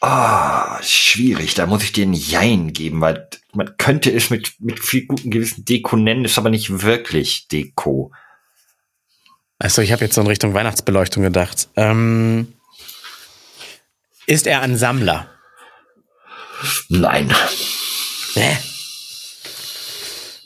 [0.00, 1.54] Ah, schwierig.
[1.54, 5.30] Da muss ich dir ein Jein geben, weil man könnte es mit, mit viel guten
[5.30, 8.12] Gewissen Deko nennen, ist aber nicht wirklich Deko.
[9.60, 11.68] Achso, ich habe jetzt so in Richtung Weihnachtsbeleuchtung gedacht.
[11.76, 12.52] Ähm,
[14.26, 15.28] ist er ein Sammler?
[16.88, 17.32] Nein.
[18.34, 18.58] Hä?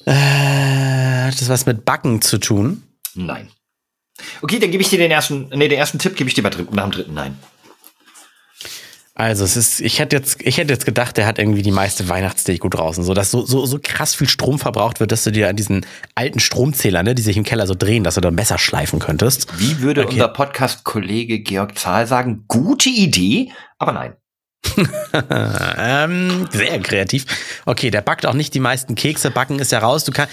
[0.07, 2.83] Äh, hat das was mit Backen zu tun?
[3.15, 3.49] Nein.
[4.41, 6.53] Okay, dann gebe ich dir den ersten, nee, den ersten Tipp gebe ich dir nach
[6.85, 7.37] dem dritten Nein.
[9.19, 12.07] Also es ist, ich hätte jetzt, ich hätte jetzt gedacht, der hat irgendwie die meiste
[12.11, 15.49] Weihnachtsdeko draußen, so dass so, so, so krass viel Strom verbraucht wird, dass du dir
[15.49, 18.59] an diesen alten Stromzähler, ne, die sich im Keller so drehen, dass du da Messer
[18.59, 19.59] schleifen könntest.
[19.59, 20.13] Wie würde Okay.
[20.13, 22.45] unser Podcast-Kollege Georg Zahl sagen?
[22.47, 24.17] Gute Idee, aber nein.
[25.79, 27.25] Ähm, sehr kreativ.
[27.65, 29.31] Okay, der backt auch nicht die meisten Kekse.
[29.31, 30.05] Backen ist ja raus.
[30.05, 30.29] Du kann,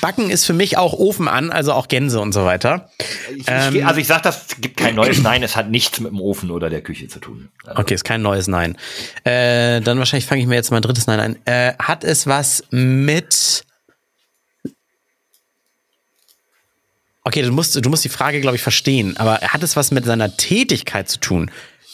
[0.00, 2.90] Backen ist für mich auch Ofen an, also auch Gänse und so weiter.
[3.36, 3.76] Ich, Ähm.
[3.76, 6.50] ich, also ich sage das, gibt kein neues Nein, es hat nichts mit dem Ofen
[6.50, 7.50] oder der Küche zu tun.
[7.64, 8.76] Also, Okay, ist kein neues Nein.
[9.24, 11.46] Äh, dann wahrscheinlich fange ich mir jetzt mein drittes Nein ein.
[11.46, 13.64] Äh, hat es was mit.
[17.24, 20.04] Okay, du musst, du musst die Frage, glaube ich, verstehen, aber hat es was mit
[20.04, 21.50] seiner Tätigkeit zu tun?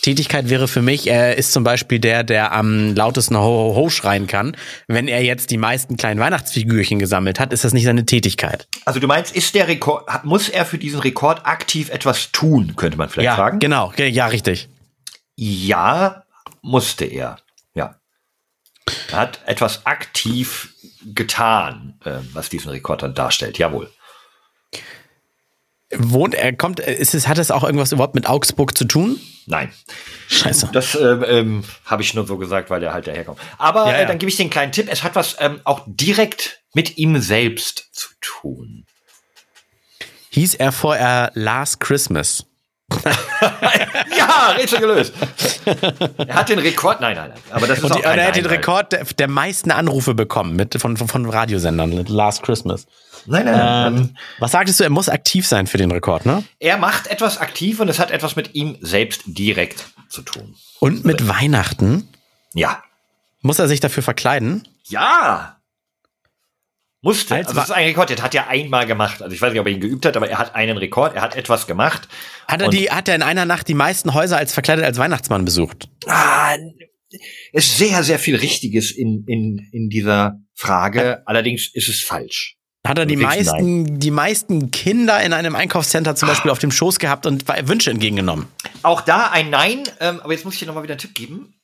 [0.09, 3.91] Tätigkeit wäre für mich, er ist zum Beispiel der, der am lautesten Ho, Ho, Ho
[3.91, 4.57] schreien kann.
[4.87, 8.67] Wenn er jetzt die meisten kleinen Weihnachtsfigürchen gesammelt hat, ist das nicht seine Tätigkeit.
[8.87, 12.97] also du meinst, ist der Rekord, muss er für diesen Rekord aktiv etwas tun, könnte
[12.97, 13.59] man vielleicht ja, fragen?
[13.59, 13.93] genau.
[13.97, 14.69] Ge- Ja, richtig.
[15.37, 16.25] Ja,
[16.63, 17.37] musste er.
[17.75, 17.97] Ja.
[19.13, 20.71] Er hat etwas aktiv
[21.05, 23.59] getan, äh, was diesen Rekord dann darstellt.
[23.59, 23.91] Jawohl.
[25.97, 29.19] Wohnt er, kommt, ist es, hat es auch irgendwas überhaupt mit Augsburg zu tun?
[29.47, 29.73] Nein.
[30.29, 30.69] Scheiße.
[30.73, 33.41] Das ähm, ähm, habe ich nur so gesagt, weil der halt daherkommt.
[33.57, 34.07] Aber Ja, Äh, ja.
[34.09, 34.89] dann gebe ich dir einen kleinen Tipp.
[34.91, 38.85] Es hat was ähm, auch direkt mit ihm selbst zu tun.
[40.31, 42.45] Hieß er vorher Last Christmas?
[44.19, 45.13] Ja, Rätsel gelöst.
[46.19, 47.01] er hat den Rekord.
[47.01, 47.39] Nein, nein, nein.
[47.51, 50.57] Aber das ist Und auch die, er hat den Rekord der, der meisten Anrufe bekommen
[50.57, 52.87] mit, von, von, von Radiosendern, mit Last Christmas.
[53.27, 53.97] Nein, nein, nein.
[53.97, 56.45] Ähm, was sagtest du, er muss aktiv sein für den Rekord, ne?
[56.59, 60.55] Er macht etwas aktiv und es hat etwas mit ihm selbst direkt zu tun.
[60.81, 62.09] Und mit Weihnachten
[62.55, 62.83] Ja.
[63.43, 64.67] muss er sich dafür verkleiden?
[64.85, 65.58] Ja.
[67.01, 67.37] Musste.
[67.37, 69.23] Als also das ist ein Rekord, den hat er einmal gemacht.
[69.23, 71.23] Also ich weiß nicht, ob er ihn geübt hat, aber er hat einen Rekord, er
[71.23, 72.09] hat etwas gemacht.
[72.49, 75.45] Hat er, die, hat er in einer Nacht die meisten Häuser als verkleidet als Weihnachtsmann
[75.45, 75.89] besucht?
[76.07, 76.57] Ah,
[77.53, 81.23] es ist sehr, sehr viel Richtiges in, in, in dieser Frage.
[81.27, 82.57] Allerdings ist es falsch.
[82.87, 86.59] Hat er die Du kriegst meisten, die meisten Kinder in einem Einkaufscenter zum Beispiel auf
[86.59, 88.47] dem Schoß gehabt und Wünsche entgegengenommen?
[88.83, 91.55] Auch da ein Nein, ähm, aber jetzt muss ich dir nochmal wieder einen Tipp geben.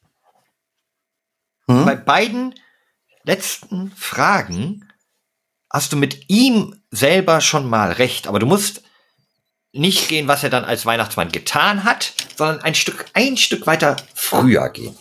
[1.69, 1.85] Hm?
[1.87, 2.55] Bei beiden
[3.25, 4.85] letzten Fragen
[5.75, 8.83] hast du mit ihm selber schon mal recht, aber du musst
[9.73, 13.97] nicht gehen, was er dann als Weihnachtsmann getan hat, sondern ein Stück, ein Stück weiter
[14.15, 14.97] früher gehen.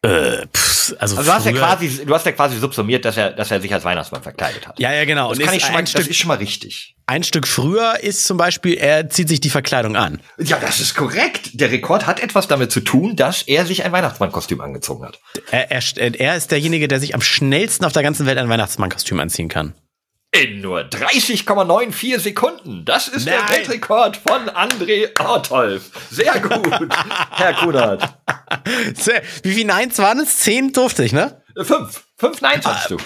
[0.00, 3.30] Äh, pff, also Also du hast ja quasi, du hast ja quasi subsumiert, dass er,
[3.32, 4.78] dass er sich als Weihnachtsmann verkleidet hat.
[4.78, 5.28] Ja, ja, genau.
[5.30, 6.94] das Und kann ist ich schon mal, ein, das Stück, ist schon mal richtig.
[7.06, 10.20] ein Stück früher ist zum Beispiel, er zieht sich die Verkleidung an.
[10.38, 11.50] Ja, das ist korrekt.
[11.54, 15.18] Der Rekord hat etwas damit zu tun, dass er sich ein Weihnachtsmannkostüm angezogen hat.
[15.50, 19.18] Er, er, er ist derjenige, der sich am schnellsten auf der ganzen Welt ein Weihnachtsmannkostüm
[19.20, 19.74] anziehen kann.
[20.30, 22.84] In nur 30,94 Sekunden.
[22.84, 23.50] Das ist der Nein.
[23.50, 25.90] Weltrekord von André Ortolf.
[26.10, 26.68] Sehr gut,
[27.30, 28.14] Herr Kunert.
[29.42, 30.38] Wie viel Neins waren es?
[30.38, 31.42] Zehn durfte ich, ne?
[31.56, 32.04] Äh, Fünf.
[32.16, 32.98] Fünf Neins hast du.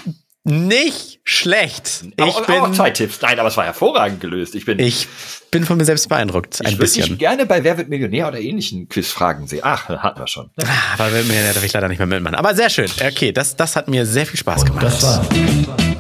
[0.45, 2.03] Nicht schlecht.
[2.17, 3.21] Ich auch bin, zwei Tipps.
[3.23, 4.57] Nein, aber es war hervorragend gelöst.
[4.57, 6.61] Ich bin, ich, ich bin von mir selbst beeindruckt.
[6.61, 7.07] Ein würde bisschen.
[7.11, 9.61] dich gerne bei Wer wird Millionär oder ähnlichen Quizfragen sehen.
[9.63, 10.51] Ach, hatten wir schon.
[10.61, 12.35] Ah, Aber will mir darf ich leider nicht mehr mitmachen.
[12.35, 12.91] Aber sehr schön.
[13.01, 14.83] Okay, das, das hat mir sehr viel Spaß gemacht.
[14.83, 15.92] Das war der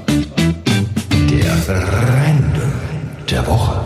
[1.68, 2.72] Random
[3.30, 3.80] der Woche.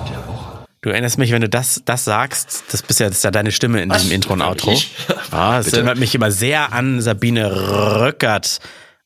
[0.82, 3.50] Du erinnerst mich, wenn du das, das sagst, das bist ja, das ist ja deine
[3.50, 4.70] Stimme in diesem Intro und Outro.
[4.72, 4.94] Ich?
[5.32, 5.78] Ah, das Bitte.
[5.78, 8.60] erinnert mich immer sehr an Sabine Rückert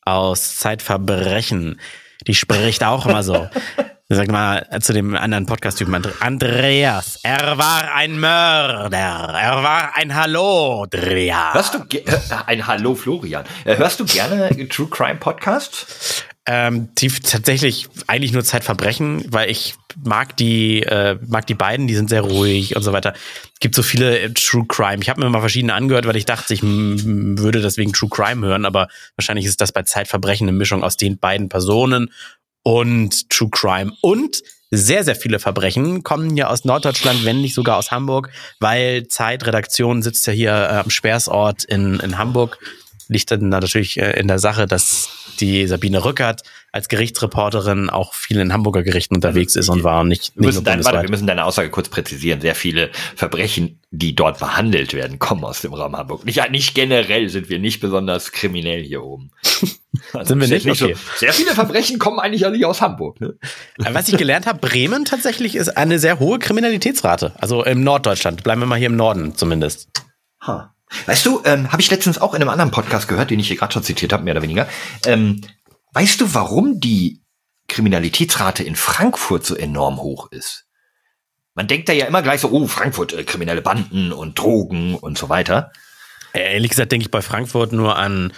[0.05, 1.81] aus Zeitverbrechen.
[2.27, 3.49] Die spricht auch immer so.
[4.13, 10.15] Sag mal zu dem anderen Podcast-Typen, Andre- Andreas, er war ein Mörder, er war ein
[10.15, 11.55] Hallodria.
[11.55, 12.03] Hörst du äh,
[12.47, 13.45] ein Hallo Florian?
[13.65, 16.25] Äh, Hörst du gerne True Crime Podcast?
[16.47, 21.95] Ähm, die tatsächlich eigentlich nur Zeitverbrechen, weil ich mag die, äh, mag die beiden, die
[21.95, 23.13] sind sehr ruhig und so weiter.
[23.53, 25.03] Es gibt so viele äh, True Crime.
[25.03, 28.65] Ich habe mir mal verschiedene angehört, weil ich dachte, ich würde deswegen True Crime hören,
[28.65, 32.11] aber wahrscheinlich ist das bei Zeitverbrechen eine Mischung aus den beiden Personen
[32.63, 33.93] und True Crime.
[34.01, 38.31] Und sehr, sehr viele Verbrechen kommen ja aus Norddeutschland, wenn nicht sogar aus Hamburg,
[38.61, 42.59] weil Zeitredaktion sitzt ja hier äh, am Speersort in, in Hamburg.
[43.09, 48.39] Liegt dann natürlich äh, in der Sache, dass die Sabine Rückert als Gerichtsreporterin auch viel
[48.39, 51.11] in Hamburger Gerichten unterwegs ist und war und nicht, Wir nicht müssen, dein, warte, wir
[51.11, 52.41] müssen deine Aussage kurz präzisieren.
[52.41, 56.25] Sehr viele Verbrechen, die dort behandelt werden, kommen aus dem Raum Hamburg.
[56.25, 59.31] Nicht, nicht generell sind wir nicht besonders kriminell hier oben.
[60.13, 60.83] Also Sind wir jetzt nicht?
[60.83, 60.95] Okay.
[60.95, 63.21] so, sehr viele Verbrechen kommen eigentlich alle aus Hamburg.
[63.21, 63.35] Ne?
[63.77, 67.33] Was ich gelernt habe, Bremen tatsächlich ist eine sehr hohe Kriminalitätsrate.
[67.39, 68.45] Also im Norddeutschland.
[68.45, 69.89] Bleiben wir mal hier im Norden zumindest.
[70.43, 70.73] Ha.
[71.07, 73.57] Weißt du, ähm, habe ich letztens auch in einem anderen Podcast gehört, den ich hier
[73.57, 74.69] gerade schon zitiert habe, mehr oder weniger.
[75.07, 75.41] Ähm,
[75.93, 77.23] weißt du, warum die
[77.69, 80.67] Kriminalitätsrate in Frankfurt so enorm hoch ist?
[81.55, 85.19] Man denkt da ja immer gleich so, oh, Frankfurt, äh, kriminelle Banden und Drogen und
[85.19, 85.73] so weiter.
[86.33, 88.33] Äh, Ehrlich gesagt denke ich bei Frankfurt nur an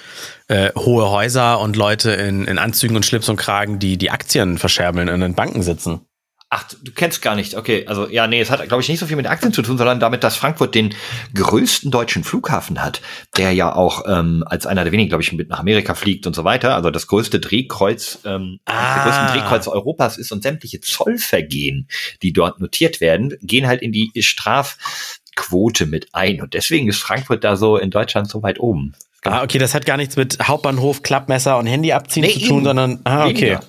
[0.48, 4.58] äh, hohe Häuser und Leute in, in Anzügen und Schlips und Kragen, die die Aktien
[4.58, 6.06] verscherbeln und in Banken sitzen.
[6.54, 7.56] Ach, du kennst gar nicht.
[7.56, 9.78] Okay, also ja, nee, es hat, glaube ich, nicht so viel mit Aktien zu tun,
[9.78, 10.94] sondern damit, dass Frankfurt den
[11.34, 13.00] größten deutschen Flughafen hat,
[13.38, 16.36] der ja auch ähm, als einer der wenigen, glaube ich, mit nach Amerika fliegt und
[16.36, 16.74] so weiter.
[16.74, 18.96] Also das größte Drehkreuz, ähm, Ah.
[18.96, 21.88] der größten Drehkreuz Europas ist und sämtliche Zollvergehen,
[22.20, 26.42] die dort notiert werden, gehen halt in die Strafquote mit ein.
[26.42, 28.92] Und deswegen ist Frankfurt da so in Deutschland so weit oben.
[29.24, 32.56] Ah, okay, das hat gar nichts mit Hauptbahnhof, Klappmesser und Handy abziehen Nee, zu tun,
[32.58, 32.64] eben.
[32.64, 33.34] sondern ah, okay.
[33.40, 33.60] Weniger.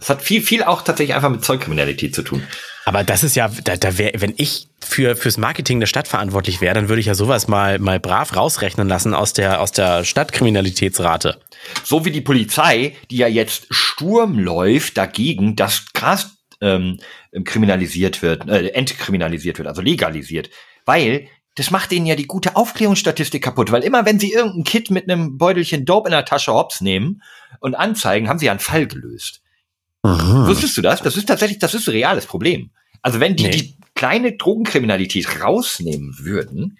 [0.00, 2.42] Das hat viel, viel auch tatsächlich einfach mit Zollkriminalität zu tun.
[2.86, 6.60] Aber das ist ja, da, da wär, wenn ich für fürs Marketing der Stadt verantwortlich
[6.60, 10.04] wäre, dann würde ich ja sowas mal mal brav rausrechnen lassen aus der aus der
[10.04, 11.38] Stadtkriminalitätsrate.
[11.84, 16.98] So wie die Polizei, die ja jetzt Sturm läuft dagegen, dass Gras ähm,
[17.44, 20.50] kriminalisiert wird, äh, entkriminalisiert wird, also legalisiert.
[20.86, 24.90] Weil das macht denen ja die gute Aufklärungsstatistik kaputt, weil immer wenn sie irgendein Kid
[24.90, 27.22] mit einem Beutelchen Dope in der Tasche hops nehmen
[27.60, 29.42] und anzeigen, haben sie ja einen Fall gelöst.
[30.02, 31.02] Wusstest du das?
[31.02, 32.70] Das ist tatsächlich, das ist ein reales Problem.
[33.02, 33.50] Also wenn die Nee.
[33.50, 36.78] die kleine Drogenkriminalität rausnehmen würden,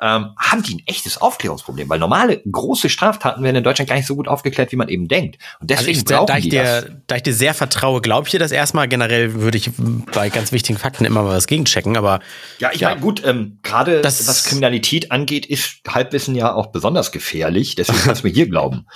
[0.00, 4.06] ähm, haben die ein echtes Aufklärungsproblem, weil normale große Straftaten werden in Deutschland gar nicht
[4.08, 5.36] so gut aufgeklärt, wie man eben denkt.
[5.60, 6.84] Und Also deswegen ich, da, brauchen da, ich die das.
[6.86, 8.88] dir, da ich dir sehr vertraue, glaube ich dir das erstmal.
[8.88, 9.70] Generell würde ich
[10.12, 12.20] bei ganz wichtigen Fakten immer mal was gegenchecken, aber
[12.58, 17.12] Ja, ich meine, gut, ähm, gerade Das- was Kriminalität angeht, ist Halbwissen ja auch besonders
[17.12, 17.76] gefährlich.
[17.76, 18.86] Deswegen kannst du mir hier glauben.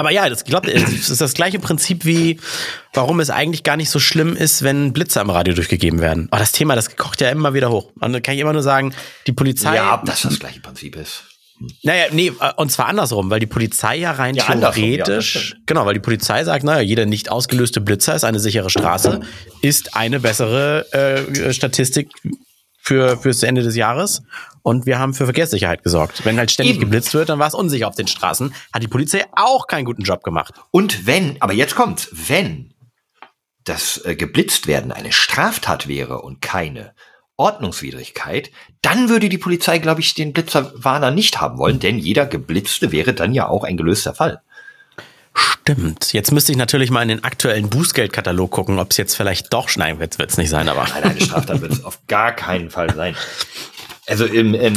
[0.00, 2.40] Aber ja, das, glaube, es ist das gleiche Prinzip wie,
[2.94, 6.26] warum es eigentlich gar nicht so schlimm ist, wenn Blitze am Radio durchgegeben werden.
[6.30, 7.92] Aber das Thema, das kocht ja immer wieder hoch.
[8.00, 8.94] Und da kann ich immer nur sagen,
[9.26, 9.76] die Polizei.
[9.76, 11.24] Ja, ob das das gleiche Prinzip ist.
[11.82, 15.48] Naja, nee, äh, und zwar andersrum, weil die Polizei ja rein Ja, ja, das theoretisch,
[15.48, 15.66] stimmt.
[15.66, 19.20] genau, weil die Polizei sagt, naja, jeder nicht ausgelöste Blitzer ist eine sichere Straße,
[19.60, 22.08] ist eine bessere äh, Statistik
[22.80, 24.22] für fürs Ende des Jahres
[24.62, 26.24] und wir haben für Verkehrssicherheit gesorgt.
[26.24, 26.84] Wenn halt ständig Eben.
[26.84, 30.02] geblitzt wird, dann war es unsicher auf den Straßen, hat die Polizei auch keinen guten
[30.02, 30.54] Job gemacht.
[30.70, 32.74] Und wenn, aber jetzt kommt's, wenn
[33.64, 36.94] das äh, geblitzt werden eine Straftat wäre und keine
[37.36, 38.50] Ordnungswidrigkeit,
[38.82, 43.14] dann würde die Polizei, glaube ich, den Blitzerwarner nicht haben wollen, denn jeder Geblitzte wäre
[43.14, 44.42] dann ja auch ein gelöster Fall.
[45.32, 46.12] Stimmt.
[46.12, 49.74] Jetzt müsste ich natürlich mal in den aktuellen Bußgeldkatalog gucken, ob es jetzt vielleicht doch,
[49.76, 50.86] nein, wird es nicht sein, aber.
[50.88, 53.14] Nein, eine Straftat wird es auf gar keinen Fall sein.
[54.10, 54.74] Also im, im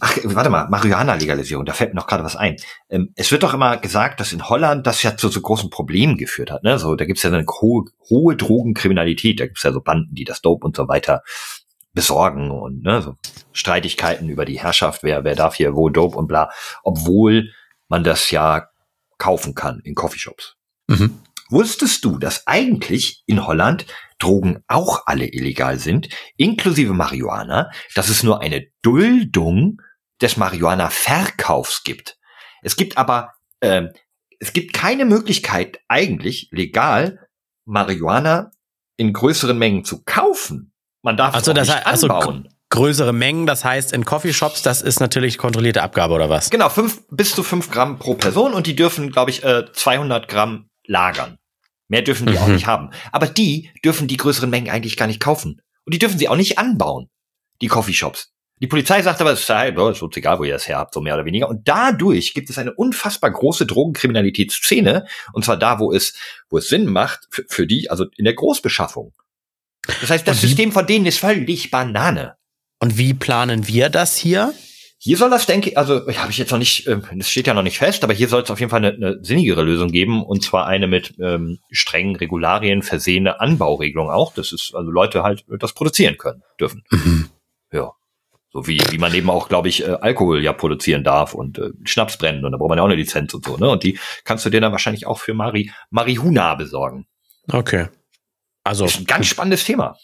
[0.00, 2.56] ach, warte mal, Marihuana-Legalisierung, da fällt mir noch gerade was ein.
[2.88, 6.16] Ähm, es wird doch immer gesagt, dass in Holland das ja zu so großen Problemen
[6.16, 6.62] geführt hat.
[6.62, 6.78] Ne?
[6.78, 10.40] So, da gibt's ja eine hohe, hohe Drogenkriminalität, da gibt's ja so Banden, die das
[10.40, 11.22] Dope und so weiter
[11.92, 13.16] besorgen und ne, so
[13.52, 16.50] Streitigkeiten über die Herrschaft, wer, wer darf hier wo Dope und bla,
[16.84, 17.50] obwohl
[17.88, 18.68] man das ja
[19.18, 20.54] kaufen kann in Coffeeshops.
[20.86, 21.18] Mhm.
[21.50, 23.86] Wusstest du, dass eigentlich in Holland
[24.18, 29.80] Drogen auch alle illegal sind, inklusive Marihuana, dass es nur eine Duldung
[30.20, 32.18] des Marihuana-Verkaufs gibt?
[32.62, 33.90] Es gibt aber, ähm,
[34.40, 37.18] es gibt keine Möglichkeit eigentlich legal
[37.64, 38.50] Marihuana
[38.96, 40.72] in größeren Mengen zu kaufen.
[41.02, 42.48] Man darf Also es nicht heißt, also anbauen.
[42.70, 46.50] größere Mengen, das heißt in Coffeeshops, das ist natürlich kontrollierte Abgabe oder was?
[46.50, 50.28] Genau, fünf, bis zu fünf Gramm pro Person und die dürfen, glaube ich, äh, 200
[50.28, 51.38] Gramm lagern.
[51.88, 52.54] Mehr dürfen die auch Mhm.
[52.54, 52.90] nicht haben.
[53.12, 55.62] Aber die dürfen die größeren Mengen eigentlich gar nicht kaufen.
[55.84, 57.08] Und die dürfen sie auch nicht anbauen,
[57.62, 58.30] die Coffeeshops.
[58.60, 61.14] Die Polizei sagt aber, es ist uns egal, wo ihr das her habt, so mehr
[61.14, 61.48] oder weniger.
[61.48, 65.06] Und dadurch gibt es eine unfassbar große Drogenkriminalitätsszene.
[65.32, 66.14] Und zwar da, wo es,
[66.50, 69.12] wo es Sinn macht, für, für die, also in der Großbeschaffung.
[70.00, 72.34] Das heißt, das System von denen ist völlig Banane.
[72.80, 74.52] Und wie planen wir das hier?
[75.00, 77.54] Hier soll das, denke ich, also habe ich jetzt noch nicht, ähm, das steht ja
[77.54, 80.24] noch nicht fest, aber hier soll es auf jeden Fall eine, eine sinnigere Lösung geben
[80.24, 84.34] und zwar eine mit ähm, strengen Regularien versehene Anbauregelung auch.
[84.34, 86.82] Das ist also Leute halt das produzieren können dürfen.
[87.70, 87.92] Ja,
[88.50, 91.70] so wie wie man eben auch, glaube ich, äh, Alkohol ja produzieren darf und äh,
[91.84, 93.56] Schnaps brennen und da braucht man ja auch eine Lizenz und so.
[93.56, 93.68] Ne?
[93.68, 97.06] Und die kannst du dir dann wahrscheinlich auch für Mari Marihuna besorgen.
[97.52, 97.88] Okay.
[98.64, 99.96] Also Ist ein ganz spannendes Thema.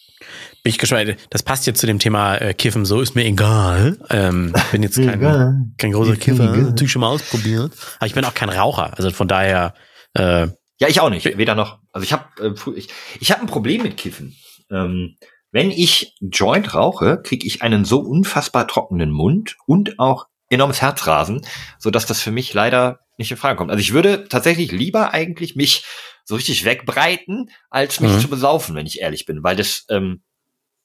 [0.65, 1.17] Bin ich gespannt.
[1.31, 2.85] Das passt jetzt zu dem Thema äh, Kiffen.
[2.85, 3.99] So ist mir egal.
[4.11, 6.57] Ähm, ich bin jetzt kein, kein großer Kiffer.
[6.57, 7.73] Natürlich schon mal ausprobiert.
[7.99, 8.97] Aber ich bin auch kein Raucher.
[8.97, 9.75] Also von daher.
[10.15, 10.49] Äh,
[10.81, 11.25] Ja, ich auch nicht.
[11.39, 11.79] Weder noch.
[11.93, 12.89] Also ich habe äh, ich,
[13.21, 14.35] ich hab ein Problem mit Kiffen.
[14.71, 15.15] Ähm,
[15.53, 21.43] wenn ich Joint rauche, kriege ich einen so unfassbar trockenen Mund und auch enormes Herzrasen,
[21.79, 23.71] so dass das für mich leider nicht in Frage kommt.
[23.71, 25.85] Also ich würde tatsächlich lieber eigentlich mich
[26.25, 28.21] so richtig wegbreiten, als mich Mhm.
[28.21, 30.23] zu besaufen, wenn ich ehrlich bin, weil das ähm,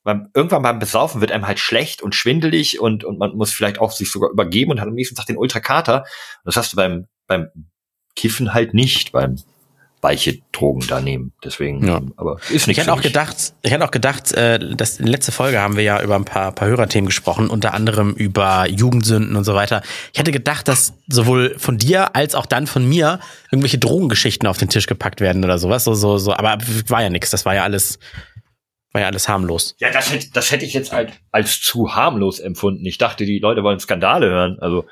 [0.02, 3.78] beim, irgendwann beim Besaufen wird einem halt schlecht und schwindelig und, und man muss vielleicht
[3.80, 6.04] auch sich sogar übergeben und hat am nächsten Tag den Ultrakater.
[6.44, 7.48] Das hast du beim, beim
[8.16, 9.36] Kiffen halt nicht, beim
[10.02, 11.32] weiche Drogen da nehmen.
[11.44, 12.00] Deswegen, Ja.
[12.16, 15.30] aber ist nicht Ich hätte auch gedacht, ich hätte auch gedacht, äh, dass in letzte
[15.30, 19.44] Folge haben wir ja über ein paar, paar Hörerthemen gesprochen, unter anderem über Jugendsünden und
[19.44, 19.82] so weiter.
[20.14, 23.20] Ich hätte gedacht, dass sowohl von dir als auch dann von mir
[23.50, 25.84] irgendwelche Drogengeschichten auf den Tisch gepackt werden oder sowas.
[25.84, 26.32] So, so, so.
[26.32, 26.56] Aber
[26.88, 27.28] war ja nichts.
[27.30, 27.98] Das war ja alles,
[28.92, 29.76] war ja alles harmlos.
[29.78, 32.84] Ja, das hätte, das hätte ich jetzt als, als zu harmlos empfunden.
[32.86, 34.58] Ich dachte, die Leute wollen Skandale hören.
[34.60, 34.84] Also,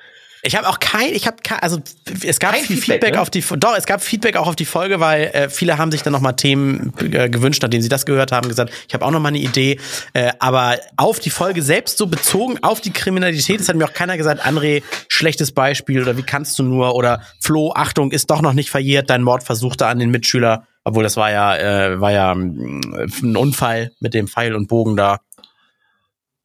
[0.43, 1.81] Ich habe auch kein, ich habe kein, also
[2.25, 3.21] es gab Kein viel Feedback, Feedback, ne?
[3.21, 6.03] auf die, doch, es gab Feedback auch auf die Folge, weil äh, viele haben sich
[6.05, 9.19] dann nochmal Themen äh, gewünscht, nachdem sie das gehört haben, gesagt, ich habe auch noch
[9.19, 9.81] mal eine Idee,
[10.13, 13.95] äh, aber auf die Folge selbst so bezogen auf die Kriminalität, das hat mir auch
[13.95, 18.43] keiner gesagt, André, schlechtes Beispiel oder wie kannst du nur oder Flo, Achtung, ist doch
[18.43, 22.13] noch nicht verjährt, dein Mordversuch da an den Mitschüler, obwohl das war ja, äh, war
[22.13, 22.81] ja mm,
[23.23, 25.19] ein Unfall mit dem Pfeil und Bogen da.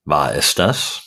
[0.06, 1.02] war es das?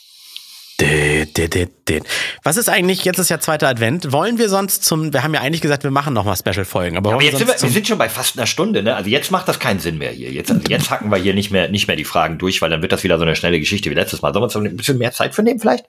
[2.43, 5.41] Was ist eigentlich, jetzt ist ja zweiter Advent, wollen wir sonst zum, wir haben ja
[5.41, 7.73] eigentlich gesagt, wir machen noch mal Special-Folgen, aber, Aber wollen jetzt wir sind wir, wir
[7.73, 8.95] sind schon bei fast einer Stunde, ne?
[8.95, 10.31] Also jetzt macht das keinen Sinn mehr hier.
[10.31, 12.81] Jetzt, also jetzt hacken wir hier nicht mehr, nicht mehr die Fragen durch, weil dann
[12.81, 14.33] wird das wieder so eine schnelle Geschichte wie letztes Mal.
[14.33, 15.85] Sollen wir uns ein bisschen mehr Zeit für nehmen vielleicht?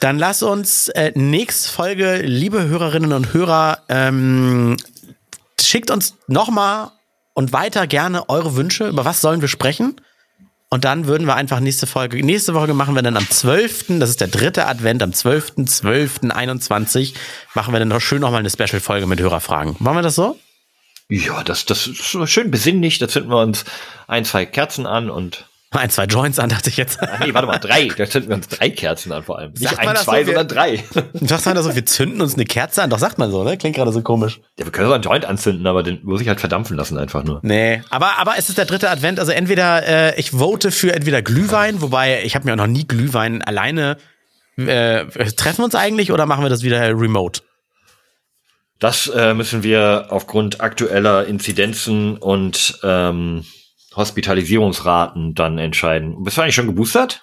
[0.00, 4.76] dann lass uns äh, nächste Folge, liebe Hörerinnen und Hörer, ähm,
[5.68, 6.92] schickt uns noch mal
[7.34, 10.00] und weiter gerne eure Wünsche, über was sollen wir sprechen?
[10.70, 14.10] Und dann würden wir einfach nächste Folge, nächste Folge machen wir dann am 12., das
[14.10, 17.14] ist der dritte Advent, am 12.12.21
[17.54, 19.76] machen wir dann noch schön nochmal eine Special-Folge mit Hörerfragen.
[19.78, 20.38] Machen wir das so?
[21.08, 22.98] Ja, das, das ist schön besinnlich.
[22.98, 23.64] Da zünden wir uns
[24.06, 25.46] ein, zwei Kerzen an und.
[25.74, 27.02] Ein, zwei Joints an, dachte ich jetzt.
[27.02, 27.88] Ah, nee, warte mal, drei.
[27.88, 29.52] Da zünden wir uns drei Kerzen an vor allem.
[29.52, 30.26] Nicht Sagt ein, das zwei, so?
[30.26, 30.84] Sondern drei.
[31.14, 32.90] Sagt man das so, wir zünden uns eine Kerze an?
[32.90, 33.56] Doch, sagt man so, ne?
[33.56, 34.40] Klingt gerade so komisch.
[34.58, 37.24] Ja, wir können so einen Joint anzünden, aber den muss ich halt verdampfen lassen einfach
[37.24, 37.40] nur.
[37.42, 39.18] Nee, aber, aber es ist der dritte Advent.
[39.18, 42.86] Also entweder, äh, ich vote für entweder Glühwein, wobei ich habe mir auch noch nie
[42.86, 43.96] Glühwein alleine.
[44.56, 47.42] Äh, treffen wir uns eigentlich oder machen wir das wieder remote?
[48.78, 53.44] Das äh, müssen wir aufgrund aktueller Inzidenzen und ähm,
[53.96, 56.22] Hospitalisierungsraten dann entscheiden.
[56.22, 57.22] Bist du eigentlich schon geboostert?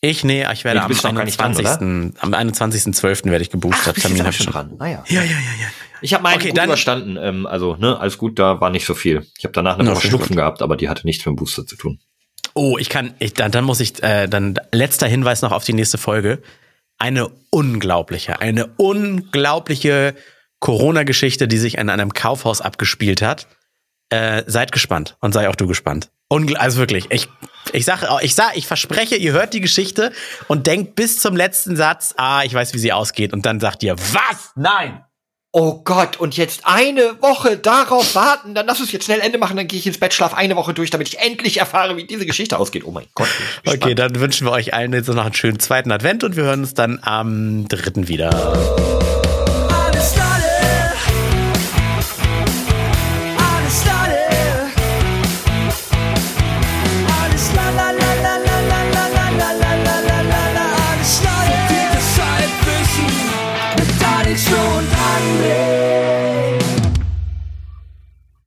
[0.00, 2.22] Ich, nee, ich werde Nee, am bist noch gar nicht dran, 21.
[2.22, 3.30] am 21.12.
[3.30, 3.96] werde ich geboostert.
[3.96, 4.74] du Termin ich schon dran.
[4.80, 5.04] Ah, ja.
[5.08, 5.66] Ja, ja, ja, ja.
[6.00, 7.16] Ich habe meinen Okay, gut dann- überstanden.
[7.20, 9.24] Ähm, also, ne, alles gut, da war nicht so viel.
[9.38, 11.64] Ich habe danach eine Woche schön Schnupfen gehabt, aber die hatte nichts mit dem Booster
[11.66, 12.00] zu tun.
[12.54, 15.72] Oh, ich kann, ich, dann, dann muss ich, äh, dann letzter Hinweis noch auf die
[15.72, 16.42] nächste Folge.
[16.98, 20.14] Eine unglaubliche, eine unglaubliche
[20.60, 23.46] Corona-Geschichte, die sich in einem Kaufhaus abgespielt hat.
[24.12, 26.10] Äh, seid gespannt und sei auch du gespannt.
[26.28, 27.28] Ungl also wirklich, ich,
[27.72, 30.12] ich sage, ich sag, ich verspreche, ihr hört die Geschichte
[30.48, 33.82] und denkt bis zum letzten Satz, ah, ich weiß, wie sie ausgeht, und dann sagt
[33.82, 34.52] ihr, was?
[34.54, 35.02] Nein!
[35.50, 39.56] Oh Gott, und jetzt eine Woche darauf warten, dann lass uns jetzt schnell Ende machen,
[39.56, 42.58] dann gehe ich ins Bettschlaf eine Woche durch, damit ich endlich erfahre, wie diese Geschichte
[42.58, 42.84] ausgeht.
[42.84, 43.28] Oh mein Gott.
[43.66, 46.60] Okay, dann wünschen wir euch allen jetzt noch einen schönen zweiten Advent und wir hören
[46.60, 49.21] uns dann am dritten wieder.